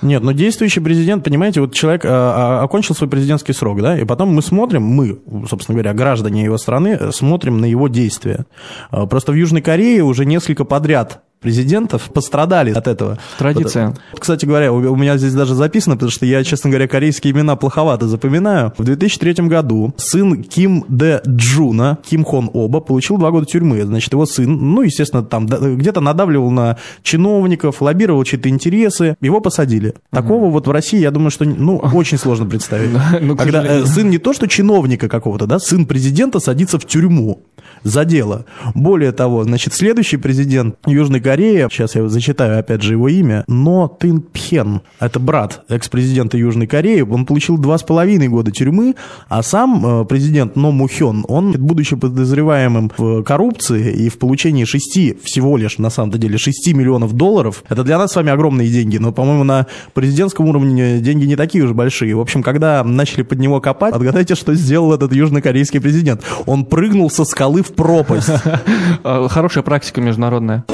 Нет, 0.01 0.23
но 0.23 0.31
действующий 0.31 0.79
президент, 0.79 1.23
понимаете, 1.23 1.61
вот 1.61 1.73
человек 1.75 2.05
а, 2.05 2.59
а, 2.61 2.63
окончил 2.63 2.95
свой 2.95 3.07
президентский 3.09 3.53
срок, 3.53 3.81
да, 3.81 3.99
и 3.99 4.03
потом 4.05 4.29
мы 4.29 4.41
смотрим, 4.41 4.81
мы, 4.83 5.19
собственно 5.47 5.75
говоря, 5.75 5.93
граждане 5.93 6.43
его 6.43 6.57
страны, 6.57 7.11
смотрим 7.11 7.59
на 7.61 7.65
его 7.65 7.87
действия. 7.87 8.45
А, 8.89 9.05
Просто 9.05 9.31
в 9.31 9.35
Южной 9.35 9.61
Корее 9.61 10.03
уже 10.03 10.25
несколько 10.25 10.65
подряд 10.65 11.21
президентов 11.41 12.11
пострадали 12.13 12.71
от 12.71 12.87
этого. 12.87 13.17
Традиция. 13.39 13.95
Кстати 14.17 14.45
говоря, 14.45 14.71
у 14.71 14.95
меня 14.95 15.17
здесь 15.17 15.33
даже 15.33 15.55
записано, 15.55 15.95
потому 15.95 16.11
что 16.11 16.25
я, 16.25 16.43
честно 16.43 16.69
говоря, 16.69 16.87
корейские 16.87 17.33
имена 17.33 17.55
плоховато 17.55 18.07
запоминаю. 18.07 18.73
В 18.77 18.83
2003 18.83 19.47
году 19.47 19.93
сын 19.97 20.43
Ким 20.43 20.85
Дэ 20.87 21.21
Джуна, 21.27 21.97
Ким 22.07 22.23
Хон 22.23 22.49
Оба, 22.53 22.79
получил 22.79 23.17
два 23.17 23.31
года 23.31 23.47
тюрьмы. 23.47 23.83
Значит, 23.83 24.13
его 24.13 24.27
сын, 24.27 24.55
ну, 24.55 24.83
естественно, 24.83 25.23
там 25.23 25.47
где-то 25.47 25.99
надавливал 25.99 26.51
на 26.51 26.77
чиновников, 27.01 27.81
лоббировал 27.81 28.23
чьи-то 28.23 28.47
интересы. 28.47 29.15
Его 29.19 29.41
посадили. 29.41 29.95
Такого 30.11 30.51
вот 30.51 30.67
в 30.67 30.71
России, 30.71 30.99
я 30.99 31.09
думаю, 31.09 31.31
что, 31.31 31.45
ну, 31.45 31.77
очень 31.93 32.19
сложно 32.19 32.45
представить. 32.45 32.91
Ну, 33.21 33.35
Когда 33.35 33.63
э, 33.63 33.85
сын 33.85 34.09
не 34.09 34.17
то, 34.17 34.33
что 34.33 34.47
чиновника 34.47 35.07
какого-то, 35.07 35.45
да, 35.45 35.59
сын 35.59 35.85
президента 35.85 36.39
садится 36.39 36.79
в 36.79 36.85
тюрьму 36.85 37.43
за 37.83 38.05
дело. 38.05 38.45
Более 38.75 39.11
того, 39.11 39.43
значит, 39.43 39.73
следующий 39.73 40.17
президент 40.17 40.75
Южной 40.85 41.19
Кореи 41.19 41.30
Корее, 41.31 41.69
сейчас 41.71 41.95
я 41.95 42.05
зачитаю 42.09 42.59
опять 42.59 42.81
же 42.81 42.91
его 42.91 43.07
имя, 43.07 43.45
Но 43.47 43.87
Тын 43.87 44.19
Пхен, 44.19 44.81
это 44.99 45.17
брат 45.17 45.63
экс-президента 45.69 46.35
Южной 46.35 46.67
Кореи, 46.67 46.99
он 46.99 47.25
получил 47.25 47.57
два 47.57 47.77
с 47.77 47.83
половиной 47.83 48.27
года 48.27 48.51
тюрьмы, 48.51 48.95
а 49.29 49.41
сам 49.41 50.01
э, 50.01 50.03
президент 50.03 50.57
Но 50.57 50.71
Му 50.71 50.89
Хён, 50.89 51.23
он, 51.29 51.53
будучи 51.53 51.95
подозреваемым 51.95 52.91
в 52.97 53.23
коррупции 53.23 53.93
и 53.93 54.09
в 54.09 54.19
получении 54.19 54.65
6, 54.65 55.23
всего 55.23 55.55
лишь, 55.55 55.77
на 55.77 55.89
самом 55.89 56.11
деле, 56.11 56.37
6 56.37 56.73
миллионов 56.73 57.13
долларов, 57.13 57.63
это 57.69 57.85
для 57.85 57.97
нас 57.97 58.11
с 58.11 58.15
вами 58.17 58.33
огромные 58.33 58.67
деньги, 58.69 58.97
но, 58.97 59.13
по-моему, 59.13 59.45
на 59.45 59.67
президентском 59.93 60.49
уровне 60.49 60.99
деньги 60.99 61.23
не 61.23 61.37
такие 61.37 61.63
уж 61.63 61.71
большие. 61.71 62.13
В 62.13 62.19
общем, 62.19 62.43
когда 62.43 62.83
начали 62.83 63.21
под 63.21 63.39
него 63.39 63.61
копать, 63.61 63.93
отгадайте, 63.93 64.35
что 64.35 64.53
сделал 64.53 64.91
этот 64.91 65.13
южнокорейский 65.13 65.79
президент. 65.79 66.23
Он 66.45 66.65
прыгнул 66.65 67.09
со 67.09 67.23
скалы 67.23 67.63
в 67.63 67.73
пропасть. 67.73 68.29
Хорошая 69.03 69.63
практика 69.63 70.01
международная. 70.01 70.65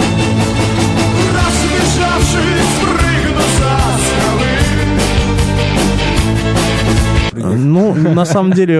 Ну, 7.57 7.93
на 7.93 8.25
самом 8.25 8.53
деле, 8.53 8.79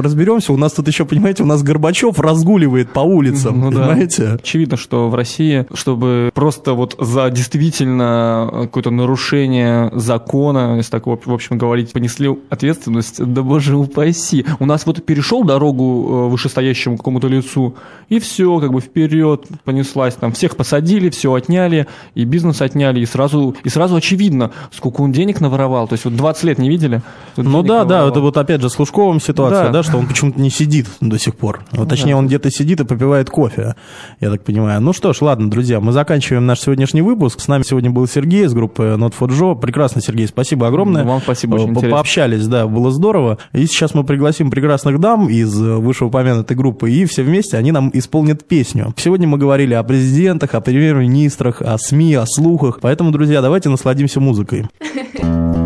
разберемся. 0.00 0.52
У 0.52 0.56
нас 0.56 0.72
тут 0.72 0.88
еще, 0.88 1.04
понимаете, 1.04 1.42
у 1.42 1.46
нас 1.46 1.62
Горбачев 1.62 2.18
разгуливает 2.18 2.90
по 2.90 3.00
улицам, 3.00 3.60
Ну 3.60 3.70
да. 3.70 3.78
понимаете? 3.86 4.38
Очевидно, 4.42 4.76
что 4.76 5.08
в 5.08 5.14
России, 5.14 5.66
чтобы 5.74 6.30
просто 6.34 6.74
вот 6.74 6.96
за 6.98 7.30
действительно 7.30 8.48
какое-то 8.62 8.90
нарушение 8.90 9.90
закона, 9.94 10.76
если 10.76 10.90
так 10.90 11.06
в 11.06 11.32
общем 11.32 11.58
говорить, 11.58 11.92
понесли 11.92 12.30
ответственность, 12.50 13.24
да 13.24 13.42
боже 13.42 13.76
упаси. 13.76 14.44
У 14.60 14.66
нас 14.66 14.86
вот 14.86 15.04
перешел 15.04 15.44
дорогу 15.44 16.26
э, 16.26 16.30
вышестоящему 16.30 16.96
какому-то 16.96 17.28
лицу, 17.28 17.74
и 18.08 18.18
все, 18.18 18.58
как 18.58 18.72
бы 18.72 18.80
вперед 18.80 19.46
понеслась. 19.64 20.14
Там 20.14 20.32
всех 20.32 20.56
посадили, 20.56 21.10
все 21.10 21.32
отняли, 21.32 21.86
и 22.14 22.24
бизнес 22.24 22.60
отняли, 22.60 23.00
и 23.00 23.06
сразу, 23.06 23.54
и 23.64 23.68
сразу 23.68 23.96
очевидно, 23.96 24.50
сколько 24.72 25.00
он 25.02 25.12
денег 25.12 25.40
наворовал. 25.40 25.88
То 25.88 25.94
есть 25.94 26.04
вот 26.04 26.16
20 26.16 26.44
лет 26.44 26.58
не 26.58 26.68
видели? 26.68 27.02
Ну 27.36 27.62
да, 27.62 27.84
да, 27.84 27.98
наворовал. 27.98 28.12
Это 28.16 28.22
вот 28.22 28.36
опять 28.38 28.62
же 28.62 28.70
с 28.70 28.78
Лужковым 28.78 29.20
ситуация, 29.20 29.66
да, 29.66 29.70
Да. 29.70 29.82
что 29.82 29.98
он 29.98 30.06
почему-то 30.06 30.40
не 30.40 30.48
сидит 30.48 30.86
до 31.02 31.18
сих 31.18 31.36
пор. 31.36 31.60
Вот, 31.72 31.88
точнее, 31.88 32.16
он 32.16 32.26
где-то 32.28 32.50
сидит 32.50 32.80
и 32.80 32.84
попивает 32.84 33.28
кофе, 33.28 33.74
я 34.20 34.30
так 34.30 34.42
понимаю. 34.42 34.80
Ну 34.80 34.92
что 34.94 35.12
ж, 35.12 35.20
ладно, 35.20 35.50
друзья, 35.50 35.80
мы 35.80 35.92
заканчиваем 35.92 36.46
наш 36.46 36.60
сегодняшний 36.60 37.02
выпуск. 37.02 37.40
С 37.40 37.48
нами 37.48 37.62
сегодня 37.62 37.90
был 37.90 38.06
Сергей 38.08 38.44
из 38.46 38.54
группы 38.54 38.96
Not 38.98 39.12
for 39.18 39.28
Joe. 39.28 39.58
Прекрасно, 39.60 40.00
Сергей, 40.00 40.26
спасибо 40.28 40.66
огромное. 40.66 41.04
Вам 41.04 41.20
спасибо, 41.20 41.56
очень 41.56 41.66
По- 41.66 41.70
интересно. 41.72 41.90
Пообщались, 41.90 42.46
да, 42.46 42.66
было 42.66 42.90
здорово. 42.90 43.36
И 43.52 43.66
сейчас 43.66 43.92
мы 43.94 44.02
пригласим 44.04 44.50
прекрасных 44.50 44.98
дам 44.98 45.28
из 45.28 45.54
э, 45.60 45.74
вышеупомянутой 45.76 46.56
группы, 46.56 46.90
и 46.90 47.04
все 47.04 47.22
вместе 47.22 47.58
они 47.58 47.70
нам 47.72 47.90
исполнят 47.92 48.46
песню. 48.48 48.94
Сегодня 48.96 49.28
мы 49.28 49.36
говорили 49.36 49.74
о 49.74 49.82
президентах, 49.82 50.54
о 50.54 50.60
премьер-министрах, 50.62 51.60
о 51.60 51.76
СМИ, 51.78 52.14
о 52.14 52.24
слухах. 52.26 52.78
Поэтому, 52.80 53.10
друзья, 53.10 53.42
давайте 53.42 53.68
насладимся 53.68 54.20
музыкой. 54.20 54.66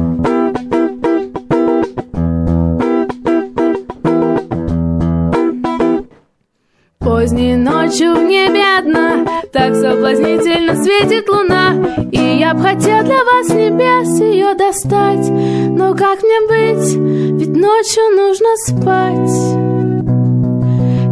Поздней 7.00 7.57
ночью 7.57 8.14
в 8.14 8.23
небе 8.25 8.62
одна 8.78 9.25
Так 9.52 9.75
соблазнительно 9.75 10.75
светит 10.76 11.26
луна. 11.30 11.73
И 12.12 12.38
я 12.38 12.52
б 12.52 12.61
хотел 12.61 13.02
для 13.04 13.25
вас 13.25 13.49
небес 13.49 14.21
ее 14.21 14.52
достать 14.54 15.30
Но 15.30 15.95
как 15.95 16.19
мне 16.23 16.40
быть? 16.47 16.95
Ведь 17.40 17.57
ночью 17.57 18.02
нужно 18.14 18.54
спать. 18.66 19.33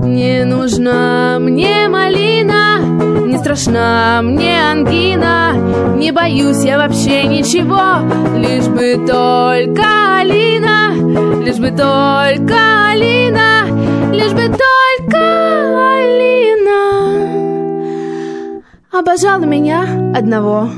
Не 0.05 0.45
нужна 0.45 1.39
мне 1.41 1.89
малина 1.89 2.81
Не 3.25 3.39
страшна 3.39 4.21
мне 4.23 4.61
ангина. 4.71 5.55
Не 5.97 6.13
боюсь 6.13 6.65
я 6.65 6.77
вообще 6.77 7.25
ничего 7.25 8.07
Лишь 8.37 8.69
бы 8.69 9.07
только 9.07 10.19
Алина 10.21 10.93
Лишь 11.43 11.57
бы 11.57 11.71
только 11.71 12.91
Алина 12.91 13.65
Лишь 14.13 14.33
бы 14.33 14.49
только 14.49 14.88
Обожала 18.99 19.45
меня 19.45 19.83
одного. 20.13 20.71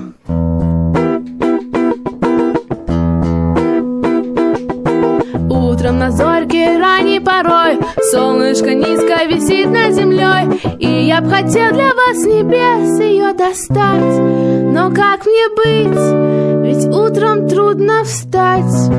Утром 5.49 5.99
на 5.99 6.11
зорьке 6.11 6.77
ранней 6.79 7.19
порой 7.21 7.79
Солнышко 8.13 8.75
низко 8.75 9.25
висит 9.25 9.71
над 9.71 9.95
землей 9.95 10.77
И 10.79 11.07
я 11.07 11.23
б 11.23 11.31
хотел 11.31 11.73
для 11.73 11.95
вас 11.95 12.19
небес 12.27 13.01
ее 13.01 13.33
достать. 13.33 14.19
Но 14.71 14.91
как 14.91 15.25
мне 15.25 15.49
быть? 15.57 16.77
Ведь 16.77 16.87
утром 16.95 17.49
трудно 17.49 18.05
встать. 18.05 18.91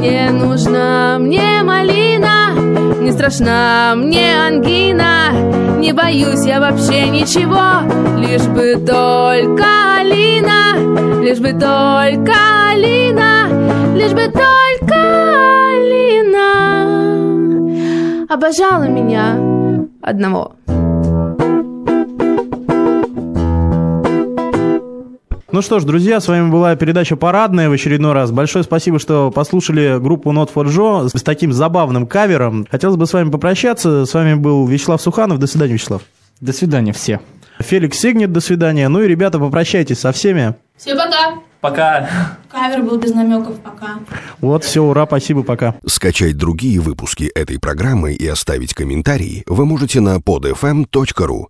Не 0.00 0.30
нужна 0.32 1.16
мне 1.18 1.62
малина 1.62 2.52
Не 3.00 3.10
страшна 3.10 3.94
мне 3.96 4.34
ангина 4.48 5.63
Не 5.78 5.92
боюсь 5.92 6.44
я 6.46 6.60
вообще 6.60 7.08
ничего 7.08 7.82
Лишь 8.18 8.46
бы 8.46 8.76
только 8.84 9.64
Алина 9.98 11.22
Лишь 11.22 11.38
бы 11.40 11.52
только 11.52 12.32
Алина 12.70 13.94
Лишь 13.94 14.12
бы 14.12 14.24
только 14.24 14.44
Алина. 15.70 16.74
Обожала 18.28 18.84
меня 18.84 19.38
одного 20.02 20.56
Ну 25.54 25.62
что 25.62 25.78
ж, 25.78 25.84
друзья, 25.84 26.18
с 26.18 26.26
вами 26.26 26.50
была 26.50 26.74
передача 26.74 27.14
«Парадная» 27.14 27.70
в 27.70 27.72
очередной 27.72 28.12
раз. 28.12 28.32
Большое 28.32 28.64
спасибо, 28.64 28.98
что 28.98 29.30
послушали 29.30 30.00
группу 30.00 30.32
Not 30.32 30.50
for 30.52 30.66
Joe 30.66 31.16
с 31.16 31.22
таким 31.22 31.52
забавным 31.52 32.08
кавером. 32.08 32.66
Хотелось 32.68 32.96
бы 32.96 33.06
с 33.06 33.12
вами 33.12 33.30
попрощаться. 33.30 34.04
С 34.04 34.12
вами 34.14 34.34
был 34.34 34.66
Вячеслав 34.66 35.00
Суханов. 35.00 35.38
До 35.38 35.46
свидания, 35.46 35.74
Вячеслав. 35.74 36.02
До 36.40 36.52
свидания 36.52 36.92
все. 36.92 37.20
Феликс 37.60 37.96
Сигнет, 38.00 38.32
до 38.32 38.40
свидания. 38.40 38.88
Ну 38.88 39.00
и, 39.02 39.06
ребята, 39.06 39.38
попрощайтесь 39.38 40.00
со 40.00 40.10
всеми. 40.10 40.56
Всем 40.76 40.98
пока! 40.98 41.38
Пока. 41.60 42.10
Кавер 42.50 42.82
был 42.82 42.98
без 42.98 43.14
намеков, 43.14 43.60
пока. 43.60 44.00
Вот, 44.40 44.64
все, 44.64 44.82
ура, 44.82 45.06
спасибо, 45.06 45.44
пока. 45.44 45.76
Скачать 45.86 46.36
другие 46.36 46.80
выпуски 46.80 47.30
этой 47.32 47.60
программы 47.60 48.14
и 48.14 48.26
оставить 48.26 48.74
комментарии 48.74 49.44
вы 49.46 49.66
можете 49.66 50.00
на 50.00 50.16
podfm.ru. 50.16 51.46